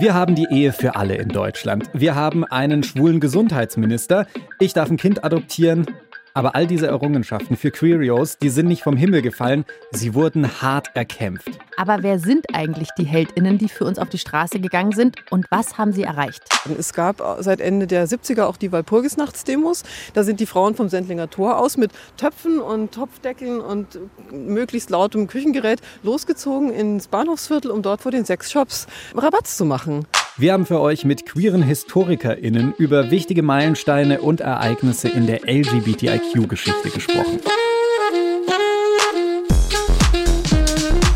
[0.00, 1.90] Wir haben die Ehe für alle in Deutschland.
[1.92, 4.28] Wir haben einen schwulen Gesundheitsminister.
[4.60, 5.86] Ich darf ein Kind adoptieren.
[6.34, 10.88] Aber all diese Errungenschaften für Queerios, die sind nicht vom Himmel gefallen, sie wurden hart
[10.94, 11.50] erkämpft.
[11.76, 15.46] Aber wer sind eigentlich die Heldinnen, die für uns auf die Straße gegangen sind und
[15.50, 16.42] was haben sie erreicht?
[16.78, 19.84] Es gab seit Ende der 70er auch die Walpurgisnachtsdemos.
[20.14, 23.98] Da sind die Frauen vom Sendlinger Tor aus mit Töpfen und Topfdeckeln und
[24.32, 30.06] möglichst lautem Küchengerät losgezogen ins Bahnhofsviertel, um dort vor den Sexshops Rabatz zu machen.
[30.40, 36.90] Wir haben für euch mit queeren HistorikerInnen über wichtige Meilensteine und Ereignisse in der LGBTIQ-Geschichte
[36.90, 37.40] gesprochen.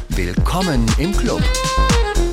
[0.09, 1.41] Willkommen im Club.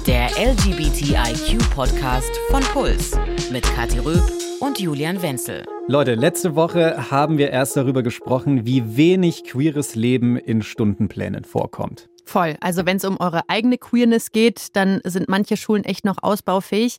[0.07, 3.11] Der LGBTIQ-Podcast von Puls
[3.51, 4.23] mit Kathi Röb
[4.59, 5.65] und Julian Wenzel.
[5.87, 12.09] Leute, letzte Woche haben wir erst darüber gesprochen, wie wenig queeres Leben in Stundenplänen vorkommt.
[12.29, 12.57] Voll.
[12.61, 16.97] Also wenn es um eure eigene Queerness geht, dann sind manche Schulen echt noch ausbaufähig.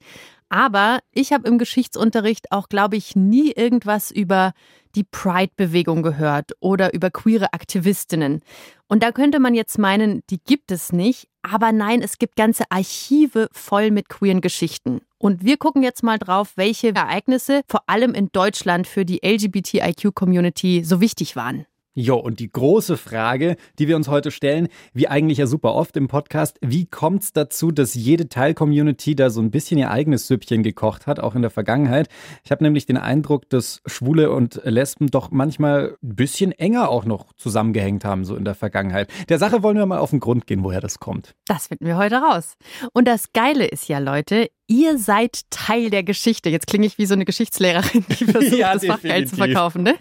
[0.49, 4.55] Aber ich habe im Geschichtsunterricht auch, glaube ich, nie irgendwas über
[4.97, 8.43] die Pride-Bewegung gehört oder über queere Aktivistinnen.
[8.89, 11.29] Und da könnte man jetzt meinen, die gibt es nicht.
[11.43, 15.01] Aber nein, es gibt ganze Archive voll mit queeren Geschichten.
[15.17, 20.83] Und wir gucken jetzt mal drauf, welche Ereignisse vor allem in Deutschland für die LGBTIQ-Community
[20.83, 21.67] so wichtig waren.
[21.95, 25.97] Jo, und die große Frage, die wir uns heute stellen, wie eigentlich ja super oft
[25.97, 30.29] im Podcast, wie kommt es dazu, dass jede Teil-Community da so ein bisschen ihr eigenes
[30.29, 32.09] Süppchen gekocht hat, auch in der Vergangenheit?
[32.45, 37.05] Ich habe nämlich den Eindruck, dass Schwule und Lesben doch manchmal ein bisschen enger auch
[37.05, 39.09] noch zusammengehängt haben, so in der Vergangenheit.
[39.29, 41.35] Der Sache wollen wir mal auf den Grund gehen, woher das kommt.
[41.47, 42.55] Das finden wir heute raus.
[42.93, 46.51] Und das Geile ist ja, Leute, ihr seid Teil der Geschichte.
[46.51, 49.83] Jetzt klinge ich wie so eine Geschichtslehrerin, die versucht, ja, das Fachgeil zu verkaufen.
[49.83, 49.97] Ne?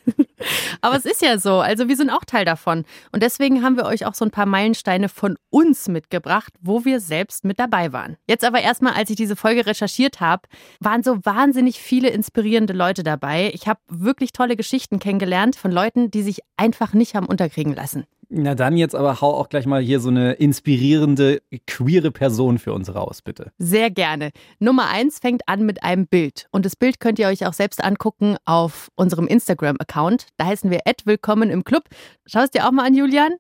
[0.81, 1.59] Aber es ist ja so.
[1.59, 2.85] Also wir sind auch Teil davon.
[3.11, 6.99] Und deswegen haben wir euch auch so ein paar Meilensteine von uns mitgebracht, wo wir
[6.99, 8.17] selbst mit dabei waren.
[8.27, 10.43] Jetzt aber erstmal, als ich diese Folge recherchiert habe,
[10.79, 13.51] waren so wahnsinnig viele inspirierende Leute dabei.
[13.53, 18.05] Ich habe wirklich tolle Geschichten kennengelernt von Leuten, die sich einfach nicht haben unterkriegen lassen.
[18.31, 22.73] Na dann jetzt aber hau auch gleich mal hier so eine inspirierende, queere Person für
[22.73, 23.51] uns raus, bitte.
[23.57, 24.29] Sehr gerne.
[24.59, 26.47] Nummer eins fängt an mit einem Bild.
[26.51, 30.27] Und das Bild könnt ihr euch auch selbst angucken auf unserem Instagram-Account.
[30.37, 31.85] Da heißen wir Willkommen im Club.
[32.27, 33.31] Schau es dir auch mal an, Julian.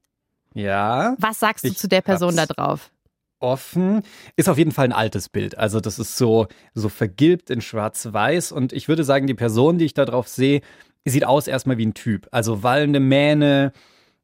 [0.55, 1.15] Ja.
[1.19, 2.89] Was sagst du zu der Person da drauf?
[3.39, 4.01] offen.
[4.35, 5.57] Ist auf jeden Fall ein altes Bild.
[5.57, 8.51] Also das ist so, so vergilbt in schwarz-weiß.
[8.51, 10.61] Und ich würde sagen, die Person, die ich da drauf sehe,
[11.05, 12.27] sieht aus erstmal wie ein Typ.
[12.31, 13.71] Also wallende Mähne,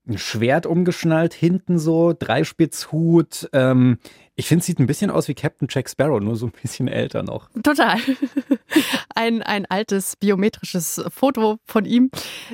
[0.07, 3.49] ein Schwert umgeschnallt, hinten so, Dreispitzhut.
[3.53, 3.97] Ähm,
[4.35, 6.87] ich finde, es sieht ein bisschen aus wie Captain Jack Sparrow, nur so ein bisschen
[6.87, 7.49] älter noch.
[7.63, 7.97] Total.
[9.15, 12.11] Ein, ein altes biometrisches Foto von ihm.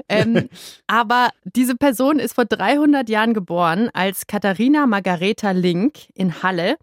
[0.08, 0.48] Ähm,
[0.88, 6.78] aber diese Person ist vor 300 Jahren geboren als Katharina Margareta Link in Halle.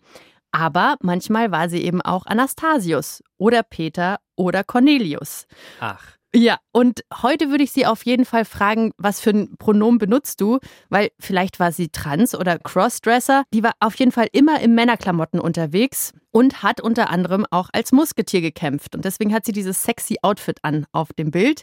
[0.51, 5.47] Aber manchmal war sie eben auch Anastasius oder Peter oder Cornelius.
[5.79, 6.18] Ach.
[6.39, 10.41] Ja, und heute würde ich Sie auf jeden Fall fragen, was für ein Pronomen benutzt
[10.41, 10.61] du?
[10.89, 13.43] Weil vielleicht war sie trans oder Crossdresser.
[13.53, 17.91] Die war auf jeden Fall immer im Männerklamotten unterwegs und hat unter anderem auch als
[17.91, 18.95] Musketier gekämpft.
[18.95, 21.63] Und deswegen hat sie dieses sexy Outfit an auf dem Bild.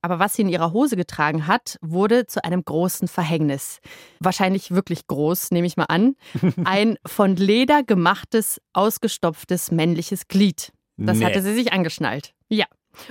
[0.00, 3.80] Aber was sie in ihrer Hose getragen hat, wurde zu einem großen Verhängnis.
[4.20, 6.16] Wahrscheinlich wirklich groß, nehme ich mal an.
[6.64, 10.72] Ein von Leder gemachtes, ausgestopftes männliches Glied.
[10.96, 11.26] Das nee.
[11.26, 12.32] hatte sie sich angeschnallt.
[12.48, 12.64] Ja.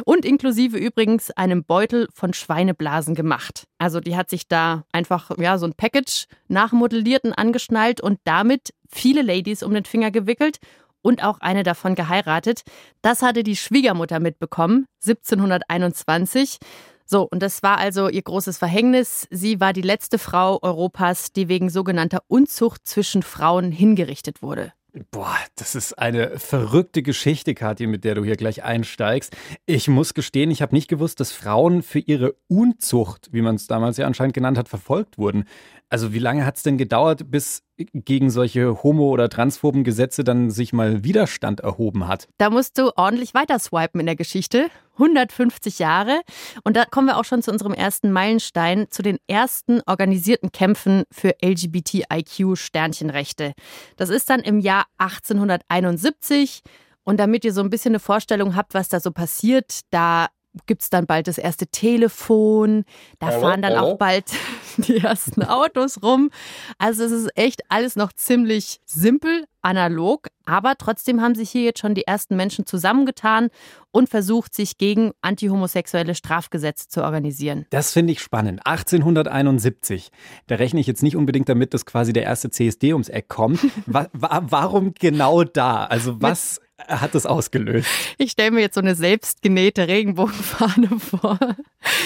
[0.03, 3.67] Und inklusive übrigens einem Beutel von Schweineblasen gemacht.
[3.77, 8.73] Also die hat sich da einfach ja so ein Package nachmodelliert und angeschnallt und damit
[8.89, 10.59] viele Ladies um den Finger gewickelt
[11.01, 12.63] und auch eine davon geheiratet.
[13.01, 16.57] Das hatte die Schwiegermutter mitbekommen, 1721.
[17.05, 19.27] So, und das war also ihr großes Verhängnis.
[19.29, 24.73] Sie war die letzte Frau Europas, die wegen sogenannter Unzucht zwischen Frauen hingerichtet wurde.
[25.11, 29.35] Boah, das ist eine verrückte Geschichte, Kathi, mit der du hier gleich einsteigst.
[29.65, 33.67] Ich muss gestehen, ich habe nicht gewusst, dass Frauen für ihre Unzucht, wie man es
[33.67, 35.43] damals ja anscheinend genannt hat, verfolgt wurden.
[35.89, 40.49] Also wie lange hat es denn gedauert, bis gegen solche homo- oder transphoben Gesetze dann
[40.49, 42.27] sich mal Widerstand erhoben hat?
[42.37, 44.67] Da musst du ordentlich weiter swipen in der Geschichte.
[44.93, 46.21] 150 Jahre.
[46.63, 51.03] Und da kommen wir auch schon zu unserem ersten Meilenstein, zu den ersten organisierten Kämpfen
[51.11, 53.53] für LGBTIQ-Sternchenrechte.
[53.97, 56.61] Das ist dann im Jahr 1871.
[57.03, 60.27] Und damit ihr so ein bisschen eine Vorstellung habt, was da so passiert, da
[60.65, 62.85] gibt es dann bald das erste Telefon,
[63.19, 63.93] da hallo, fahren dann hallo?
[63.93, 64.25] auch bald
[64.77, 66.29] die ersten Autos rum.
[66.77, 71.79] Also es ist echt alles noch ziemlich simpel, analog, aber trotzdem haben sich hier jetzt
[71.79, 73.49] schon die ersten Menschen zusammengetan
[73.91, 77.65] und versucht, sich gegen antihomosexuelle Strafgesetze zu organisieren.
[77.71, 78.61] Das finde ich spannend.
[78.65, 80.09] 1871.
[80.47, 83.59] Da rechne ich jetzt nicht unbedingt damit, dass quasi der erste CSD ums Eck kommt.
[83.85, 85.85] warum genau da?
[85.85, 87.87] Also was hat das ausgelöst?
[88.17, 91.39] Ich stelle mir jetzt so eine selbstgenähte Regenbogenfahne vor.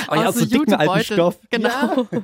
[0.10, 1.40] Oh ja, aus so dicken alten Stoff.
[1.50, 2.08] Genau.
[2.12, 2.22] Ja.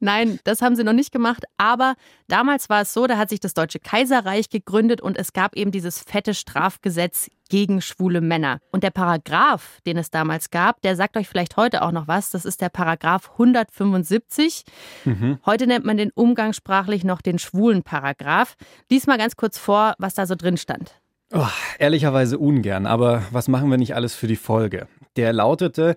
[0.00, 1.44] Nein, das haben sie noch nicht gemacht.
[1.58, 1.94] Aber
[2.28, 5.70] damals war es so, da hat sich das Deutsche Kaiserreich gegründet und es gab eben
[5.70, 8.60] dieses fette Strafgesetz gegen schwule Männer.
[8.70, 12.30] Und der Paragraph, den es damals gab, der sagt euch vielleicht heute auch noch was.
[12.30, 14.64] Das ist der Paragraph 175.
[15.04, 15.38] Mhm.
[15.44, 18.56] Heute nennt man den umgangssprachlich noch den schwulen Paragraph.
[18.88, 21.01] Lies mal ganz kurz vor, was da so drin stand.
[21.34, 21.48] Oh,
[21.78, 24.86] ehrlicherweise ungern, aber was machen wir nicht alles für die Folge?
[25.16, 25.96] Der lautete,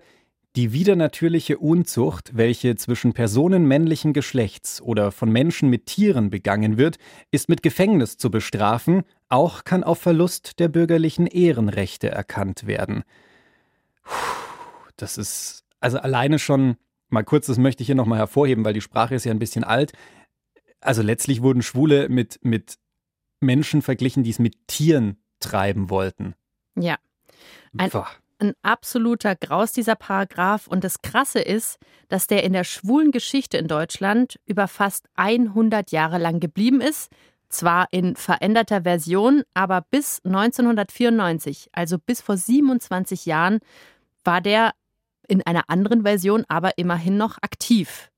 [0.56, 6.96] die widernatürliche Unzucht, welche zwischen Personen männlichen Geschlechts oder von Menschen mit Tieren begangen wird,
[7.30, 13.02] ist mit Gefängnis zu bestrafen, auch kann auf Verlust der bürgerlichen Ehrenrechte erkannt werden.
[14.96, 16.76] Das ist also alleine schon
[17.10, 19.64] mal kurz, das möchte ich hier nochmal hervorheben, weil die Sprache ist ja ein bisschen
[19.64, 19.92] alt.
[20.80, 22.78] Also letztlich wurden Schwule mit, mit
[23.40, 26.34] Menschen verglichen, die es mit Tieren treiben wollten.
[26.74, 26.96] Ja.
[27.76, 27.90] Ein,
[28.38, 30.66] ein absoluter Graus, dieser Paragraph.
[30.66, 31.78] Und das Krasse ist,
[32.08, 37.10] dass der in der schwulen Geschichte in Deutschland über fast 100 Jahre lang geblieben ist.
[37.48, 43.60] Zwar in veränderter Version, aber bis 1994, also bis vor 27 Jahren,
[44.24, 44.72] war der
[45.28, 48.10] in einer anderen Version aber immerhin noch aktiv.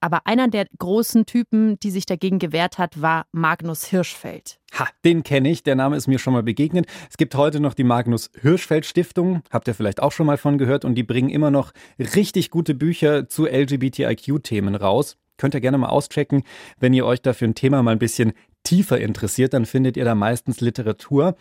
[0.00, 4.58] Aber einer der großen Typen, die sich dagegen gewehrt hat, war Magnus Hirschfeld.
[4.78, 5.62] Ha, den kenne ich.
[5.62, 6.86] Der Name ist mir schon mal begegnet.
[7.08, 9.42] Es gibt heute noch die Magnus Hirschfeld Stiftung.
[9.50, 10.84] Habt ihr vielleicht auch schon mal von gehört?
[10.84, 15.16] Und die bringen immer noch richtig gute Bücher zu LGBTIQ-Themen raus.
[15.36, 16.42] Könnt ihr gerne mal auschecken.
[16.80, 18.32] Wenn ihr euch dafür ein Thema mal ein bisschen
[18.64, 21.36] tiefer interessiert, dann findet ihr da meistens Literatur.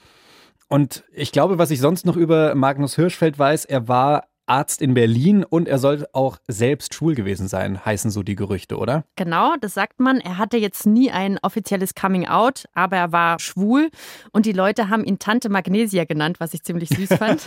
[0.69, 4.93] Und ich glaube, was ich sonst noch über Magnus Hirschfeld weiß, er war Arzt in
[4.93, 9.05] Berlin und er soll auch selbst schwul gewesen sein, heißen so die Gerüchte, oder?
[9.15, 10.19] Genau, das sagt man.
[10.19, 13.89] Er hatte jetzt nie ein offizielles Coming Out, aber er war schwul
[14.31, 17.43] und die Leute haben ihn Tante Magnesia genannt, was ich ziemlich süß fand.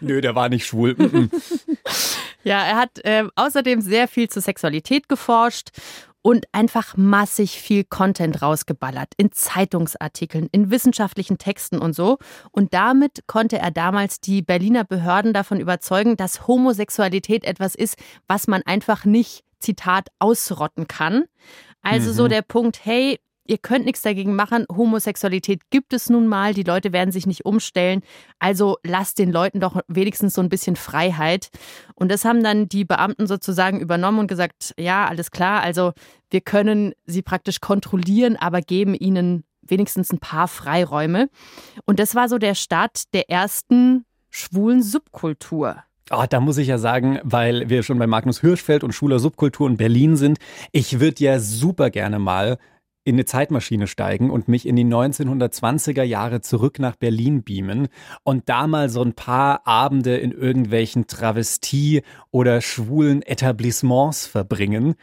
[0.00, 0.96] Nö, der war nicht schwul.
[2.44, 5.70] ja, er hat äh, außerdem sehr viel zur Sexualität geforscht
[6.22, 12.18] und einfach massig viel Content rausgeballert in Zeitungsartikeln, in wissenschaftlichen Texten und so.
[12.50, 18.46] Und damit konnte er damals die Berliner Behörden davon überzeugen, dass Homosexualität etwas ist, was
[18.46, 21.24] man einfach nicht, Zitat, ausrotten kann.
[21.82, 22.14] Also mhm.
[22.14, 23.18] so der Punkt, hey,
[23.48, 24.66] ihr könnt nichts dagegen machen.
[24.70, 26.54] Homosexualität gibt es nun mal.
[26.54, 28.02] Die Leute werden sich nicht umstellen.
[28.38, 31.48] Also lasst den Leuten doch wenigstens so ein bisschen Freiheit.
[31.94, 35.62] Und das haben dann die Beamten sozusagen übernommen und gesagt, ja, alles klar.
[35.62, 35.92] Also
[36.30, 41.28] wir können sie praktisch kontrollieren, aber geben ihnen wenigstens ein paar Freiräume.
[41.84, 45.82] Und das war so der Start der ersten schwulen Subkultur.
[46.10, 49.68] Oh, da muss ich ja sagen, weil wir schon bei Magnus Hirschfeld und schwuler Subkultur
[49.68, 50.38] in Berlin sind,
[50.72, 52.58] ich würde ja super gerne mal
[53.08, 57.88] in eine Zeitmaschine steigen und mich in die 1920er Jahre zurück nach Berlin beamen
[58.22, 64.94] und da mal so ein paar Abende in irgendwelchen Travestie- oder schwulen Etablissements verbringen.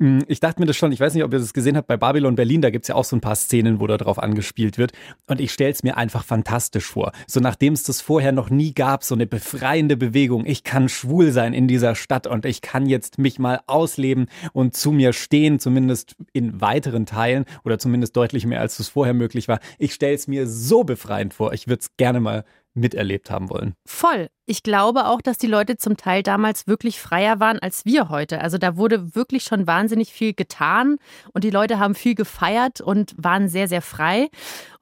[0.00, 1.96] Hm, ich dachte mir das schon, ich weiß nicht, ob ihr das gesehen habt, bei
[1.96, 4.76] Babylon Berlin, da gibt es ja auch so ein paar Szenen, wo da drauf angespielt
[4.76, 4.90] wird.
[5.28, 7.12] Und ich stelle es mir einfach fantastisch vor.
[7.28, 10.44] So nachdem es das vorher noch nie gab, so eine befreiende Bewegung.
[10.44, 14.74] Ich kann schwul sein in dieser Stadt und ich kann jetzt mich mal ausleben und
[14.74, 19.48] zu mir stehen, zumindest in weiteren Teilen oder zumindest deutlich mehr, als es vorher möglich
[19.48, 19.60] war.
[19.78, 21.52] Ich stelle es mir so befreiend vor.
[21.52, 23.74] Ich würde es gerne mal miterlebt haben wollen.
[23.86, 24.28] Voll.
[24.46, 28.40] Ich glaube auch, dass die Leute zum Teil damals wirklich freier waren als wir heute.
[28.40, 30.96] Also da wurde wirklich schon wahnsinnig viel getan
[31.32, 34.28] und die Leute haben viel gefeiert und waren sehr, sehr frei.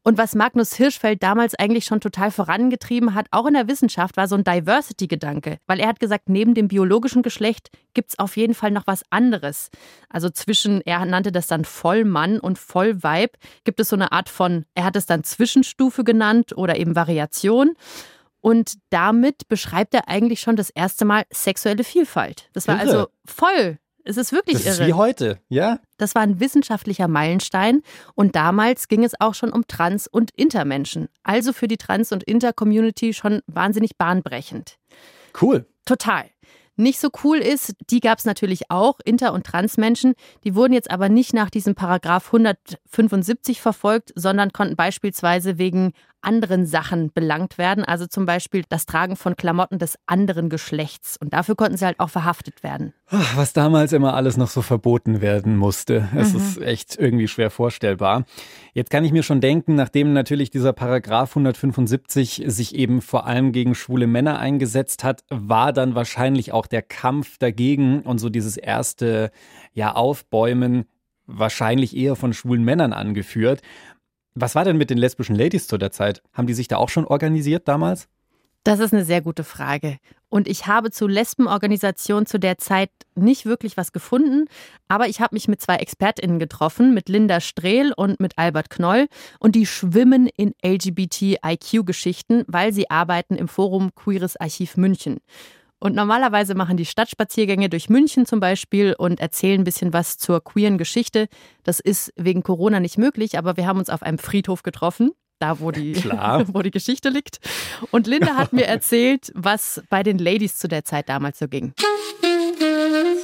[0.04, 4.26] Und was Magnus Hirschfeld damals eigentlich schon total vorangetrieben hat, auch in der Wissenschaft, war
[4.26, 5.58] so ein Diversity-Gedanke.
[5.66, 9.04] Weil er hat gesagt, neben dem biologischen Geschlecht gibt es auf jeden Fall noch was
[9.10, 9.70] anderes.
[10.08, 14.64] Also zwischen, er nannte das dann Vollmann und Vollweib, gibt es so eine Art von,
[14.74, 17.74] er hat es dann Zwischenstufe genannt oder eben Variation.
[18.40, 22.48] Und damit beschreibt er eigentlich schon das erste Mal sexuelle Vielfalt.
[22.54, 22.90] Das war Irre.
[22.90, 24.82] also voll es ist wirklich das irre.
[24.82, 25.78] Ist wie heute, ja?
[25.98, 27.82] Das war ein wissenschaftlicher Meilenstein
[28.14, 31.08] und damals ging es auch schon um Trans- und Intermenschen.
[31.22, 34.78] Also für die Trans- und Inter-Community schon wahnsinnig bahnbrechend.
[35.40, 35.66] Cool.
[35.84, 36.24] Total.
[36.76, 40.90] Nicht so cool ist, die gab es natürlich auch, Inter- und Transmenschen, die wurden jetzt
[40.90, 45.92] aber nicht nach diesem Paragraph 175 verfolgt, sondern konnten beispielsweise wegen
[46.22, 51.16] anderen Sachen belangt werden, also zum Beispiel das Tragen von Klamotten des anderen Geschlechts.
[51.16, 52.94] Und dafür konnten sie halt auch verhaftet werden.
[53.08, 56.08] Ach, was damals immer alles noch so verboten werden musste.
[56.16, 56.38] Es mhm.
[56.38, 58.24] ist echt irgendwie schwer vorstellbar.
[58.72, 63.52] Jetzt kann ich mir schon denken, nachdem natürlich dieser Paragraph 175 sich eben vor allem
[63.52, 68.56] gegen schwule Männer eingesetzt hat, war dann wahrscheinlich auch der Kampf dagegen und so dieses
[68.56, 69.30] erste
[69.74, 70.86] ja Aufbäumen
[71.26, 73.62] wahrscheinlich eher von schwulen Männern angeführt.
[74.34, 76.22] Was war denn mit den lesbischen Ladies zu der Zeit?
[76.32, 78.08] Haben die sich da auch schon organisiert damals?
[78.64, 79.98] Das ist eine sehr gute Frage.
[80.28, 84.46] Und ich habe zu Lesbenorganisationen zu der Zeit nicht wirklich was gefunden,
[84.88, 89.08] aber ich habe mich mit zwei ExpertInnen getroffen, mit Linda Strehl und mit Albert Knoll.
[89.40, 95.18] Und die schwimmen in LGBTIQ-Geschichten, weil sie arbeiten im Forum Queeres Archiv München.
[95.82, 100.40] Und normalerweise machen die Stadtspaziergänge durch München zum Beispiel und erzählen ein bisschen was zur
[100.44, 101.26] queeren Geschichte.
[101.64, 105.10] Das ist wegen Corona nicht möglich, aber wir haben uns auf einem Friedhof getroffen
[105.40, 105.96] da wo die,
[106.52, 107.40] wo die Geschichte liegt.
[107.90, 111.74] Und Linda hat mir erzählt, was bei den Ladies zu der Zeit damals so ging.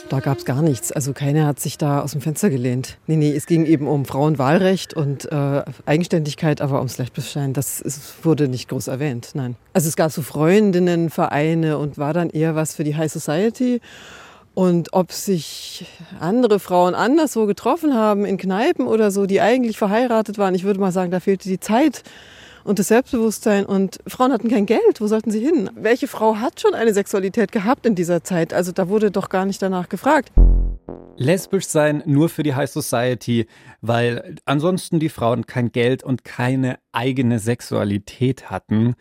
[0.08, 0.90] Da gab es gar nichts.
[0.90, 2.96] Also keiner hat sich da aus dem Fenster gelehnt.
[3.06, 8.24] Nee, nee, es ging eben um Frauenwahlrecht und äh, Eigenständigkeit, aber ums Lesbischsein, das ist,
[8.24, 9.56] wurde nicht groß erwähnt, nein.
[9.74, 13.80] Also es gab so Freundinnenvereine und war dann eher was für die High Society.
[14.54, 15.86] Und ob sich
[16.18, 20.80] andere Frauen anderswo getroffen haben, in Kneipen oder so, die eigentlich verheiratet waren, ich würde
[20.80, 22.02] mal sagen, da fehlte die Zeit
[22.68, 23.64] und das Selbstbewusstsein.
[23.64, 25.00] Und Frauen hatten kein Geld.
[25.00, 25.70] Wo sollten sie hin?
[25.74, 28.52] Welche Frau hat schon eine Sexualität gehabt in dieser Zeit?
[28.52, 30.32] Also da wurde doch gar nicht danach gefragt.
[31.16, 33.46] Lesbisch sein nur für die High Society,
[33.80, 38.94] weil ansonsten die Frauen kein Geld und keine eigene Sexualität hatten.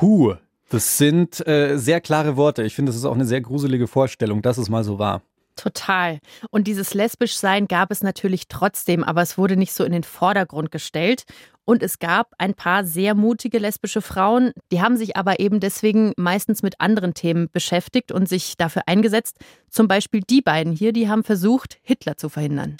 [0.00, 0.34] Huh,
[0.68, 2.62] das sind äh, sehr klare Worte.
[2.64, 5.22] Ich finde, das ist auch eine sehr gruselige Vorstellung, dass es mal so war.
[5.56, 6.20] Total.
[6.50, 10.70] Und dieses Lesbischsein gab es natürlich trotzdem, aber es wurde nicht so in den Vordergrund
[10.70, 11.24] gestellt.
[11.64, 16.12] Und es gab ein paar sehr mutige lesbische Frauen, die haben sich aber eben deswegen
[16.16, 19.36] meistens mit anderen Themen beschäftigt und sich dafür eingesetzt.
[19.68, 22.76] Zum Beispiel die beiden hier, die haben versucht, Hitler zu verhindern.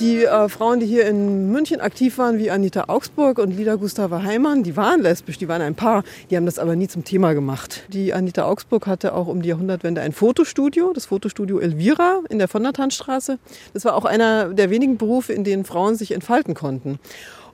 [0.00, 4.22] Die äh, Frauen, die hier in München aktiv waren, wie Anita Augsburg und Lida Gustava
[4.22, 7.34] Heimann, die waren lesbisch, die waren ein Paar, die haben das aber nie zum Thema
[7.34, 7.82] gemacht.
[7.88, 12.48] Die Anita Augsburg hatte auch um die Jahrhundertwende ein Fotostudio, das Fotostudio Elvira in der
[12.48, 13.38] von der Tannstraße.
[13.74, 16.98] Das war auch einer der wenigen Berufe, in denen Frauen sich entfalten konnten.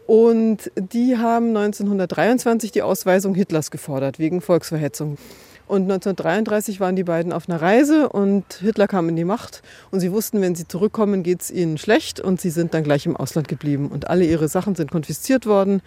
[0.06, 5.18] Und die haben 1923 die Ausweisung Hitlers gefordert wegen Volksverhetzung.
[5.66, 9.62] Und 1933 waren die beiden auf einer Reise und Hitler kam in die Macht.
[9.90, 12.20] Und sie wussten, wenn sie zurückkommen, geht es ihnen schlecht.
[12.20, 13.88] Und sie sind dann gleich im Ausland geblieben.
[13.88, 15.82] Und alle ihre Sachen sind konfisziert worden.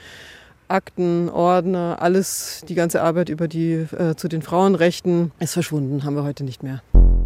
[0.67, 6.15] Akten, Ordner, alles, die ganze Arbeit über die äh, zu den Frauenrechten ist verschwunden, haben
[6.15, 6.83] wir heute nicht mehr.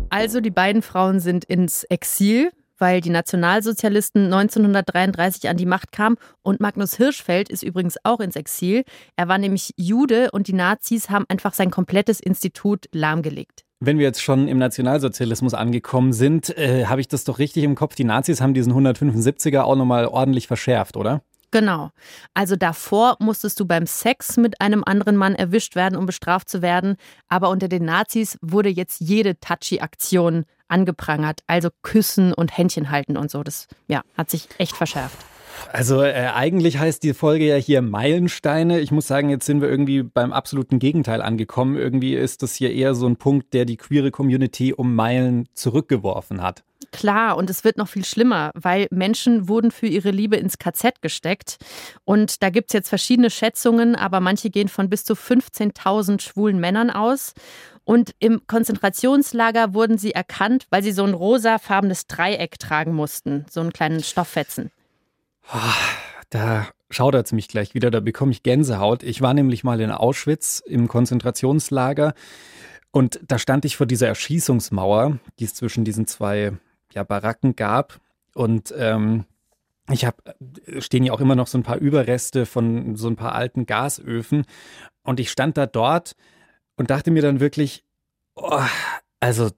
[0.10, 6.18] Also die beiden Frauen sind ins Exil weil die Nationalsozialisten 1933 an die Macht kamen.
[6.42, 8.84] Und Magnus Hirschfeld ist übrigens auch ins Exil.
[9.16, 13.64] Er war nämlich Jude und die Nazis haben einfach sein komplettes Institut lahmgelegt.
[13.80, 17.76] Wenn wir jetzt schon im Nationalsozialismus angekommen sind, äh, habe ich das doch richtig im
[17.76, 17.96] Kopf.
[17.96, 21.22] Die Nazis haben diesen 175er auch nochmal ordentlich verschärft, oder?
[21.54, 21.92] Genau.
[22.34, 26.64] Also davor musstest du beim Sex mit einem anderen Mann erwischt werden, um bestraft zu
[26.64, 26.96] werden.
[27.28, 31.42] Aber unter den Nazis wurde jetzt jede Touchy-Aktion angeprangert.
[31.48, 33.44] Also Küssen und Händchen halten und so.
[33.44, 35.18] Das ja, hat sich echt verschärft.
[35.72, 38.80] Also äh, eigentlich heißt die Folge ja hier Meilensteine.
[38.80, 41.78] Ich muss sagen, jetzt sind wir irgendwie beim absoluten Gegenteil angekommen.
[41.78, 46.42] Irgendwie ist das hier eher so ein Punkt, der die queere Community um Meilen zurückgeworfen
[46.42, 46.64] hat.
[46.92, 51.02] Klar, und es wird noch viel schlimmer, weil Menschen wurden für ihre Liebe ins KZ
[51.02, 51.58] gesteckt.
[52.06, 56.60] Und da gibt es jetzt verschiedene Schätzungen, aber manche gehen von bis zu 15.000 schwulen
[56.60, 57.34] Männern aus.
[57.86, 63.60] Und im Konzentrationslager wurden sie erkannt, weil sie so ein rosafarbenes Dreieck tragen mussten, so
[63.60, 64.72] einen kleinen Stofffetzen.
[65.50, 65.74] Ah,
[66.30, 69.04] da schaudert es mich gleich wieder, da bekomme ich Gänsehaut.
[69.04, 72.14] Ich war nämlich mal in Auschwitz im Konzentrationslager
[72.94, 76.54] und da stand ich vor dieser Erschießungsmauer, die es zwischen diesen zwei
[76.94, 78.00] ja, Baracken gab.
[78.36, 79.26] Und ähm,
[79.90, 80.18] ich habe,
[80.78, 84.46] stehen ja auch immer noch so ein paar Überreste von so ein paar alten Gasöfen.
[85.02, 86.16] Und ich stand da dort
[86.76, 87.84] und dachte mir dann wirklich,
[88.36, 88.62] oh,
[89.20, 89.50] also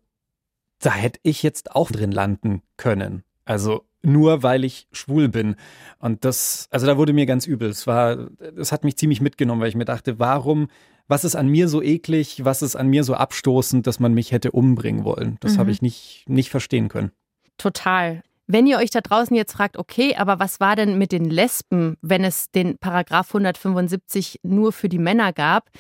[0.79, 3.23] da hätte ich jetzt auch drin landen können.
[3.45, 5.55] Also nur weil ich schwul bin.
[5.99, 7.69] Und das, also da wurde mir ganz übel.
[7.69, 10.67] Es war, es hat mich ziemlich mitgenommen, weil ich mir dachte, warum,
[11.07, 14.31] was ist an mir so eklig, was ist an mir so abstoßend, dass man mich
[14.31, 15.37] hätte umbringen wollen?
[15.39, 15.59] Das mhm.
[15.59, 17.11] habe ich nicht, nicht verstehen können.
[17.57, 18.21] Total.
[18.47, 21.97] Wenn ihr euch da draußen jetzt fragt, okay, aber was war denn mit den Lesben,
[22.01, 25.71] wenn es den Paragraph 175 nur für die Männer gab?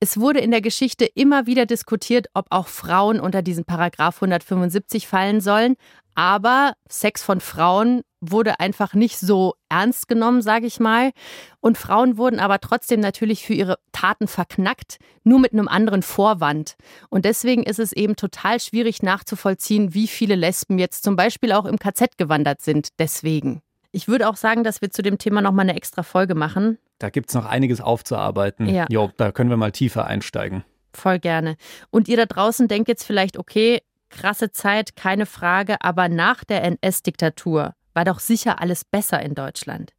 [0.00, 5.08] Es wurde in der Geschichte immer wieder diskutiert, ob auch Frauen unter diesen Paragraph 175
[5.08, 5.74] fallen sollen.
[6.14, 11.10] Aber Sex von Frauen wurde einfach nicht so ernst genommen, sage ich mal.
[11.60, 16.76] Und Frauen wurden aber trotzdem natürlich für ihre Taten verknackt, nur mit einem anderen Vorwand.
[17.08, 21.64] Und deswegen ist es eben total schwierig nachzuvollziehen, wie viele Lesben jetzt zum Beispiel auch
[21.64, 22.88] im KZ gewandert sind.
[23.00, 23.62] Deswegen.
[23.90, 26.78] Ich würde auch sagen, dass wir zu dem Thema nochmal eine extra Folge machen.
[26.98, 28.68] Da gibt es noch einiges aufzuarbeiten.
[28.68, 28.86] Ja.
[28.88, 30.64] Jo, da können wir mal tiefer einsteigen.
[30.92, 31.56] Voll gerne.
[31.90, 36.64] Und ihr da draußen denkt jetzt vielleicht, okay, krasse Zeit, keine Frage, aber nach der
[36.64, 39.92] NS-Diktatur war doch sicher alles besser in Deutschland.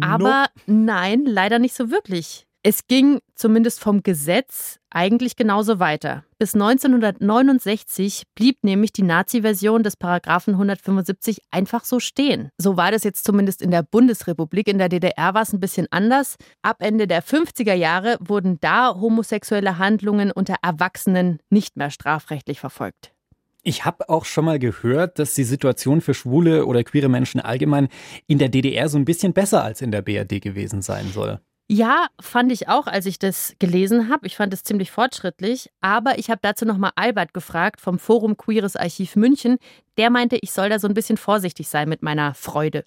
[0.00, 2.46] Aber nein, leider nicht so wirklich.
[2.62, 6.24] Es ging zumindest vom Gesetz eigentlich genauso weiter.
[6.38, 12.50] Bis 1969 blieb nämlich die Nazi-Version des Paragraphen 175 einfach so stehen.
[12.58, 14.68] So war das jetzt zumindest in der Bundesrepublik.
[14.68, 16.36] In der DDR war es ein bisschen anders.
[16.60, 23.14] Ab Ende der 50er Jahre wurden da homosexuelle Handlungen unter Erwachsenen nicht mehr strafrechtlich verfolgt.
[23.62, 27.88] Ich habe auch schon mal gehört, dass die Situation für schwule oder queere Menschen allgemein
[28.26, 31.40] in der DDR so ein bisschen besser als in der BRD gewesen sein soll.
[31.72, 34.26] Ja, fand ich auch, als ich das gelesen habe.
[34.26, 35.70] Ich fand es ziemlich fortschrittlich.
[35.80, 39.58] Aber ich habe dazu nochmal Albert gefragt vom Forum Queeres Archiv München.
[39.96, 42.82] Der meinte, ich soll da so ein bisschen vorsichtig sein mit meiner Freude.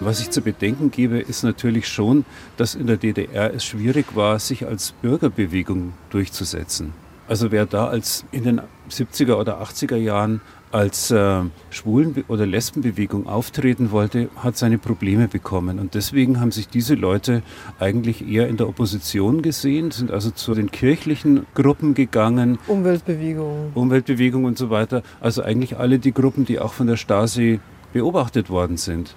[0.00, 2.26] Was ich zu bedenken gebe, ist natürlich schon,
[2.58, 6.92] dass in der DDR es schwierig war, sich als Bürgerbewegung durchzusetzen.
[7.28, 8.60] Also wer da als in den
[8.90, 15.78] 70er oder 80er Jahren als äh, Schwulen- oder Lesbenbewegung auftreten wollte, hat seine Probleme bekommen.
[15.78, 17.42] Und deswegen haben sich diese Leute
[17.78, 22.58] eigentlich eher in der Opposition gesehen, sind also zu den kirchlichen Gruppen gegangen.
[22.66, 23.72] Umweltbewegung.
[23.74, 25.02] Umweltbewegung und so weiter.
[25.20, 27.60] Also eigentlich alle die Gruppen, die auch von der Stasi
[27.92, 29.14] beobachtet worden sind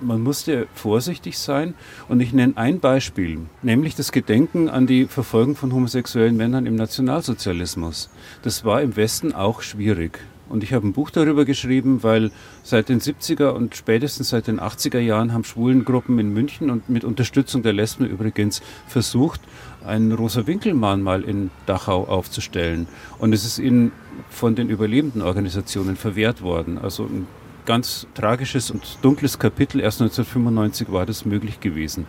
[0.00, 1.74] man musste vorsichtig sein.
[2.08, 6.76] Und ich nenne ein Beispiel, nämlich das Gedenken an die Verfolgung von homosexuellen Männern im
[6.76, 8.10] Nationalsozialismus.
[8.42, 10.20] Das war im Westen auch schwierig.
[10.48, 12.30] Und ich habe ein Buch darüber geschrieben, weil
[12.62, 17.04] seit den 70er und spätestens seit den 80er Jahren haben Schwulengruppen in München und mit
[17.04, 19.40] Unterstützung der Lesben übrigens versucht,
[19.86, 22.88] ein rosa Winkelmahnmal in Dachau aufzustellen.
[23.18, 23.92] Und es ist ihnen
[24.30, 26.78] von den überlebenden Organisationen verwehrt worden.
[26.78, 27.26] Also ein
[27.68, 29.80] ganz tragisches und dunkles Kapitel.
[29.80, 32.06] Erst 1995 war das möglich gewesen.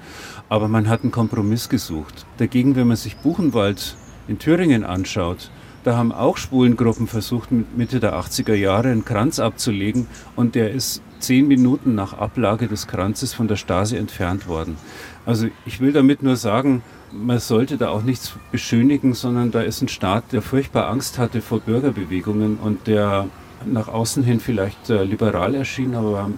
[0.47, 2.25] Aber man hat einen Kompromiss gesucht.
[2.37, 3.97] Dagegen, wenn man sich Buchenwald
[4.29, 5.51] in Thüringen anschaut,
[5.83, 11.01] da haben auch Schwulengruppen versucht, Mitte der 80er Jahre einen Kranz abzulegen und der ist
[11.19, 14.77] zehn Minuten nach Ablage des Kranzes von der Stasi entfernt worden.
[15.25, 16.81] Also ich will damit nur sagen,
[17.11, 21.41] man sollte da auch nichts beschönigen, sondern da ist ein Staat, der furchtbar Angst hatte
[21.41, 23.27] vor Bürgerbewegungen und der
[23.65, 26.29] nach außen hin vielleicht äh, liberal erschien, aber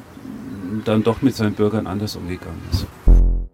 [0.86, 2.86] dann doch mit seinen Bürgern anders umgegangen ist.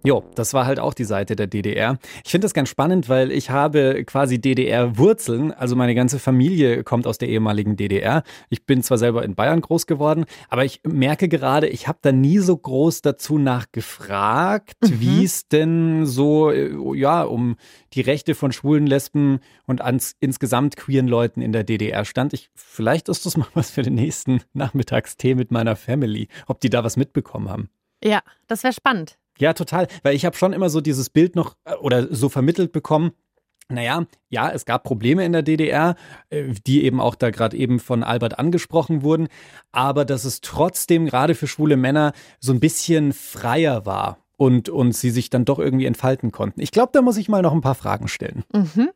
[0.04, 1.98] Jo, das war halt auch die Seite der DDR.
[2.24, 5.52] Ich finde das ganz spannend, weil ich habe quasi DDR-Wurzeln.
[5.52, 8.24] Also meine ganze Familie kommt aus der ehemaligen DDR.
[8.50, 12.12] Ich bin zwar selber in Bayern groß geworden, aber ich merke gerade, ich habe da
[12.12, 15.00] nie so groß dazu nachgefragt, mhm.
[15.00, 17.56] wie es denn so, äh, ja, um
[17.94, 22.34] die Rechte von schwulen, Lesben und ans, insgesamt queeren Leuten in der DDR stand.
[22.34, 26.70] Ich, vielleicht ist das mal was für den nächsten Nachmittagstee mit meiner Family, ob die
[26.70, 27.70] da was mitbekommen haben.
[28.04, 29.18] Ja, das wäre spannend.
[29.38, 29.88] Ja, total.
[30.04, 33.12] Weil ich habe schon immer so dieses Bild noch äh, oder so vermittelt bekommen.
[33.70, 35.96] Naja, ja, es gab Probleme in der DDR,
[36.30, 39.28] äh, die eben auch da gerade eben von Albert angesprochen wurden,
[39.74, 44.94] aber dass es trotzdem gerade für schwule Männer so ein bisschen freier war und, und
[44.94, 46.62] sie sich dann doch irgendwie entfalten konnten.
[46.62, 48.46] Ich glaube, da muss ich mal noch ein paar Fragen stellen.
[48.54, 48.90] Mhm.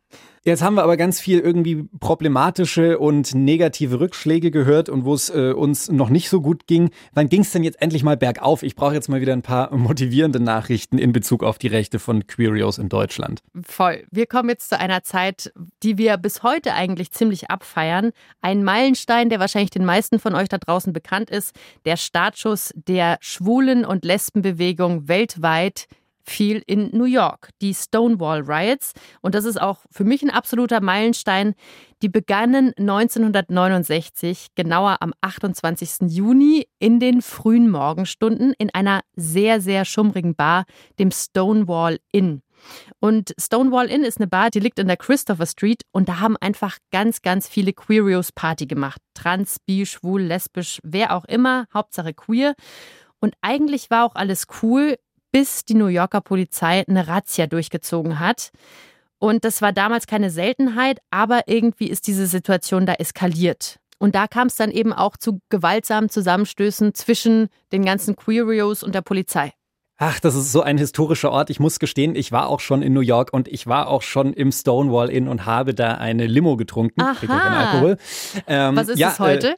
[0.43, 5.30] Jetzt haben wir aber ganz viel irgendwie problematische und negative Rückschläge gehört und wo es
[5.30, 6.89] äh, uns noch nicht so gut ging.
[7.13, 8.63] Wann ging es denn jetzt endlich mal bergauf?
[8.63, 12.25] Ich brauche jetzt mal wieder ein paar motivierende Nachrichten in Bezug auf die Rechte von
[12.25, 13.43] Queerios in Deutschland.
[13.62, 14.04] Voll.
[14.10, 18.10] Wir kommen jetzt zu einer Zeit, die wir bis heute eigentlich ziemlich abfeiern.
[18.41, 21.56] Ein Meilenstein, der wahrscheinlich den meisten von euch da draußen bekannt ist.
[21.86, 25.86] Der Startschuss der Schwulen- und Lesbenbewegung weltweit
[26.26, 28.94] fiel in New York, die Stonewall Riots.
[29.22, 31.54] Und das ist auch für mich ein absoluter Meilenstein.
[32.02, 36.10] Die begannen 1969, genauer am 28.
[36.12, 40.66] Juni in den frühen Morgenstunden in einer sehr, sehr schummrigen Bar,
[40.98, 42.42] dem Stonewall Inn.
[43.00, 46.38] Und Stonewall Inn ist eine Bar, die liegt in der Christopher Street und da haben
[46.38, 49.02] einfach ganz, ganz viele Queerios Party gemacht.
[49.14, 52.54] Trans, bi, schwul, lesbisch, wer auch immer, Hauptsache queer.
[53.20, 54.98] Und eigentlich war auch alles cool,
[55.32, 58.52] bis die New Yorker Polizei eine Razzia durchgezogen hat.
[59.20, 63.78] Und das war damals keine Seltenheit, aber irgendwie ist diese Situation da eskaliert.
[64.00, 68.96] Und da kam es dann eben auch zu gewaltsamen Zusammenstößen zwischen den ganzen Queerios und
[68.96, 69.54] der Polizei.
[70.04, 71.52] Ach, das ist so ein historischer Ort.
[71.52, 74.34] Ich muss gestehen, ich war auch schon in New York und ich war auch schon
[74.34, 77.00] im Stonewall Inn und habe da eine Limo getrunken.
[77.00, 77.70] Aha.
[77.70, 77.98] Alkohol.
[78.48, 79.58] Ähm, Was ist ja, es heute?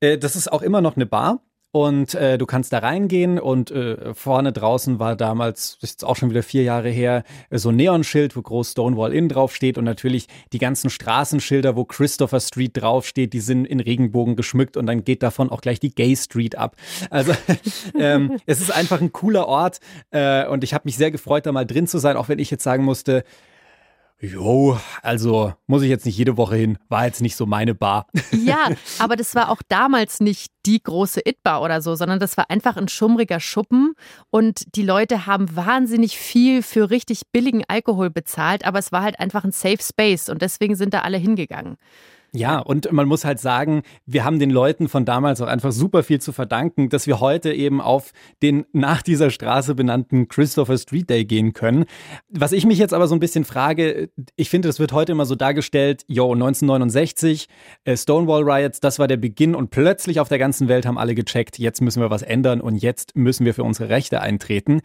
[0.00, 1.40] Äh, äh, das ist auch immer noch eine Bar.
[1.72, 6.04] Und äh, du kannst da reingehen und äh, vorne draußen war damals, das ist jetzt
[6.04, 9.84] auch schon wieder vier Jahre her, so ein Neonschild, wo groß Stonewall Inn draufsteht und
[9.84, 15.04] natürlich die ganzen Straßenschilder, wo Christopher Street draufsteht, die sind in Regenbogen geschmückt und dann
[15.04, 16.76] geht davon auch gleich die Gay Street ab.
[17.10, 17.32] Also
[17.98, 19.78] ähm, es ist einfach ein cooler Ort
[20.10, 22.50] äh, und ich habe mich sehr gefreut, da mal drin zu sein, auch wenn ich
[22.50, 23.24] jetzt sagen musste,
[24.22, 26.78] Jo, also muss ich jetzt nicht jede Woche hin.
[26.90, 28.06] War jetzt nicht so meine Bar.
[28.32, 32.50] Ja, aber das war auch damals nicht die große It-Bar oder so, sondern das war
[32.50, 33.94] einfach ein schummriger Schuppen
[34.30, 39.20] und die Leute haben wahnsinnig viel für richtig billigen Alkohol bezahlt, aber es war halt
[39.20, 41.76] einfach ein Safe Space und deswegen sind da alle hingegangen.
[42.32, 46.04] Ja, und man muss halt sagen, wir haben den Leuten von damals auch einfach super
[46.04, 51.10] viel zu verdanken, dass wir heute eben auf den nach dieser Straße benannten Christopher Street
[51.10, 51.86] Day gehen können.
[52.28, 55.26] Was ich mich jetzt aber so ein bisschen frage, ich finde, das wird heute immer
[55.26, 57.48] so dargestellt, yo, 1969,
[57.84, 61.16] äh, Stonewall Riots, das war der Beginn und plötzlich auf der ganzen Welt haben alle
[61.16, 64.82] gecheckt, jetzt müssen wir was ändern und jetzt müssen wir für unsere Rechte eintreten.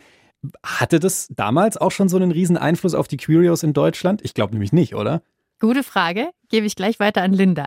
[0.64, 4.22] Hatte das damals auch schon so einen riesen Einfluss auf die Curios in Deutschland?
[4.24, 5.22] Ich glaube nämlich nicht, oder?
[5.60, 6.30] Gute Frage.
[6.50, 7.66] Gebe ich gleich weiter an Linda.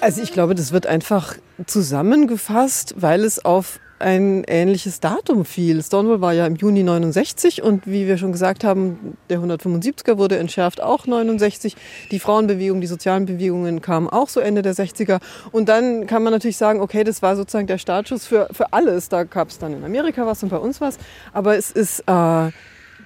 [0.00, 5.82] Also ich glaube, das wird einfach zusammengefasst, weil es auf ein ähnliches Datum fiel.
[5.82, 10.38] Stonewall war ja im Juni 69 und wie wir schon gesagt haben, der 175er wurde
[10.38, 11.76] entschärft auch 69.
[12.10, 15.20] Die Frauenbewegung, die sozialen Bewegungen kamen auch so Ende der 60er.
[15.52, 19.10] Und dann kann man natürlich sagen, okay, das war sozusagen der Startschuss für, für alles.
[19.10, 20.98] Da gab es dann in Amerika was und bei uns was.
[21.34, 22.00] Aber es ist...
[22.06, 22.50] Äh,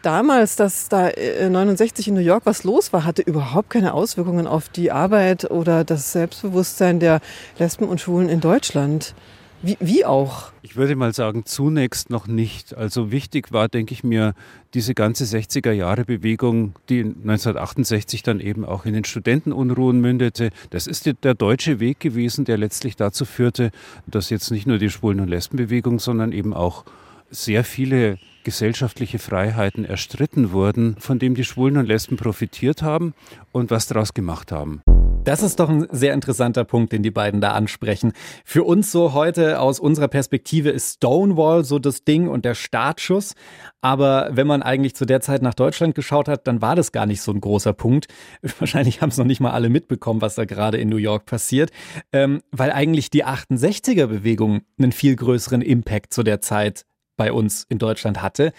[0.04, 4.46] damals, dass da 69 äh, in New York was los war, hatte überhaupt keine Auswirkungen
[4.46, 7.20] auf die Arbeit oder das Selbstbewusstsein der
[7.58, 9.14] Lesben und Schwulen in Deutschland.
[9.62, 10.52] Wie, wie auch?
[10.60, 12.76] Ich würde mal sagen, zunächst noch nicht.
[12.76, 14.34] Also wichtig war, denke ich mir,
[14.74, 20.50] diese ganze 60er Jahre Bewegung, die 1968 dann eben auch in den Studentenunruhen mündete.
[20.68, 23.70] Das ist der deutsche Weg gewesen, der letztlich dazu führte,
[24.06, 26.84] dass jetzt nicht nur die Schwulen- und Lesbenbewegung, sondern eben auch
[27.30, 33.14] sehr viele gesellschaftliche Freiheiten erstritten wurden, von dem die Schwulen und Lesben profitiert haben
[33.52, 34.82] und was daraus gemacht haben.
[35.24, 38.12] Das ist doch ein sehr interessanter Punkt, den die beiden da ansprechen.
[38.44, 43.32] Für uns so heute aus unserer Perspektive ist Stonewall so das Ding und der Startschuss.
[43.80, 47.06] Aber wenn man eigentlich zu der Zeit nach Deutschland geschaut hat, dann war das gar
[47.06, 48.08] nicht so ein großer Punkt.
[48.58, 51.70] Wahrscheinlich haben es noch nicht mal alle mitbekommen, was da gerade in New York passiert,
[52.12, 56.84] ähm, weil eigentlich die 68er-Bewegung einen viel größeren Impact zu der Zeit
[57.16, 58.52] bei uns in Deutschland hatte.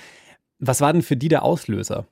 [0.60, 2.08] Was war denn für die der Auslöser?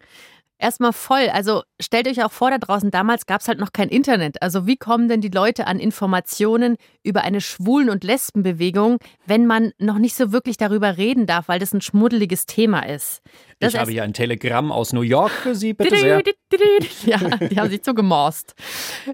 [0.60, 1.30] Erstmal voll.
[1.34, 4.42] Also stellt euch auch vor, da draußen damals gab es halt noch kein Internet.
[4.42, 9.72] Also wie kommen denn die Leute an Informationen über eine Schwulen- und Lesbenbewegung, wenn man
[9.78, 13.22] noch nicht so wirklich darüber reden darf, weil das ein schmuddeliges Thema ist?
[13.60, 16.22] Das ich habe hier ein Telegramm aus New York für Sie, bitte sehr.
[17.06, 18.54] Ja, die haben sich zugemorst.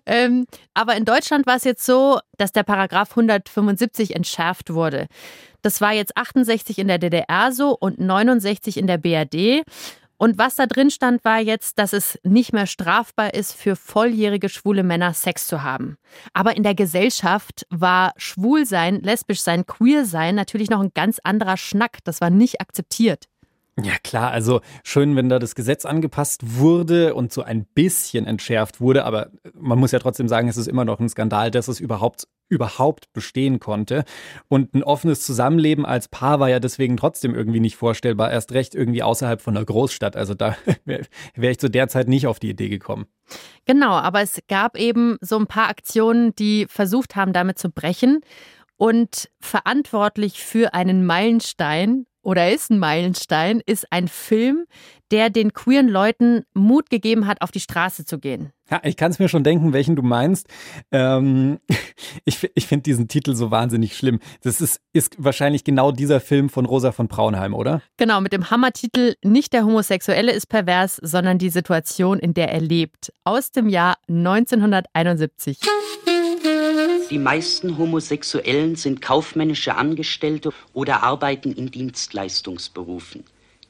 [0.06, 5.08] Ähm, aber in Deutschland war es jetzt so, dass der Paragraph 175 entschärft wurde.
[5.62, 9.63] Das war jetzt 68 in der DDR so und 69 in der BRD.
[10.21, 14.49] Und was da drin stand, war jetzt, dass es nicht mehr strafbar ist, für volljährige
[14.49, 15.95] schwule Männer Sex zu haben.
[16.34, 21.19] Aber in der Gesellschaft war schwul sein, lesbisch sein, queer sein natürlich noch ein ganz
[21.23, 21.99] anderer Schnack.
[22.03, 23.29] Das war nicht akzeptiert.
[23.82, 28.82] Ja klar, also schön, wenn da das Gesetz angepasst wurde und so ein bisschen entschärft
[28.82, 31.79] wurde, aber man muss ja trotzdem sagen, es ist immer noch ein Skandal, dass es
[31.79, 34.04] überhaupt überhaupt bestehen konnte.
[34.48, 38.76] Und ein offenes Zusammenleben als Paar war ja deswegen trotzdem irgendwie nicht vorstellbar, erst recht
[38.76, 40.16] irgendwie außerhalb von einer Großstadt.
[40.16, 43.06] Also da wäre wär ich zu der Zeit nicht auf die Idee gekommen.
[43.66, 48.22] Genau, aber es gab eben so ein paar Aktionen, die versucht haben, damit zu brechen.
[48.76, 54.65] Und verantwortlich für einen Meilenstein oder ist ein Meilenstein, ist ein Film,
[55.12, 58.51] der den queeren Leuten Mut gegeben hat, auf die Straße zu gehen.
[58.69, 60.47] Ja, ich kann es mir schon denken, welchen du meinst.
[60.91, 61.60] Ähm,
[62.25, 64.19] ich ich finde diesen Titel so wahnsinnig schlimm.
[64.41, 67.82] Das ist, ist wahrscheinlich genau dieser Film von Rosa von Braunheim, oder?
[67.97, 72.62] Genau, mit dem Hammertitel Nicht der Homosexuelle ist pervers, sondern die Situation, in der er
[72.62, 73.12] lebt.
[73.23, 75.60] Aus dem Jahr 1971.
[77.10, 83.24] Die meisten Homosexuellen sind kaufmännische Angestellte oder arbeiten in Dienstleistungsberufen.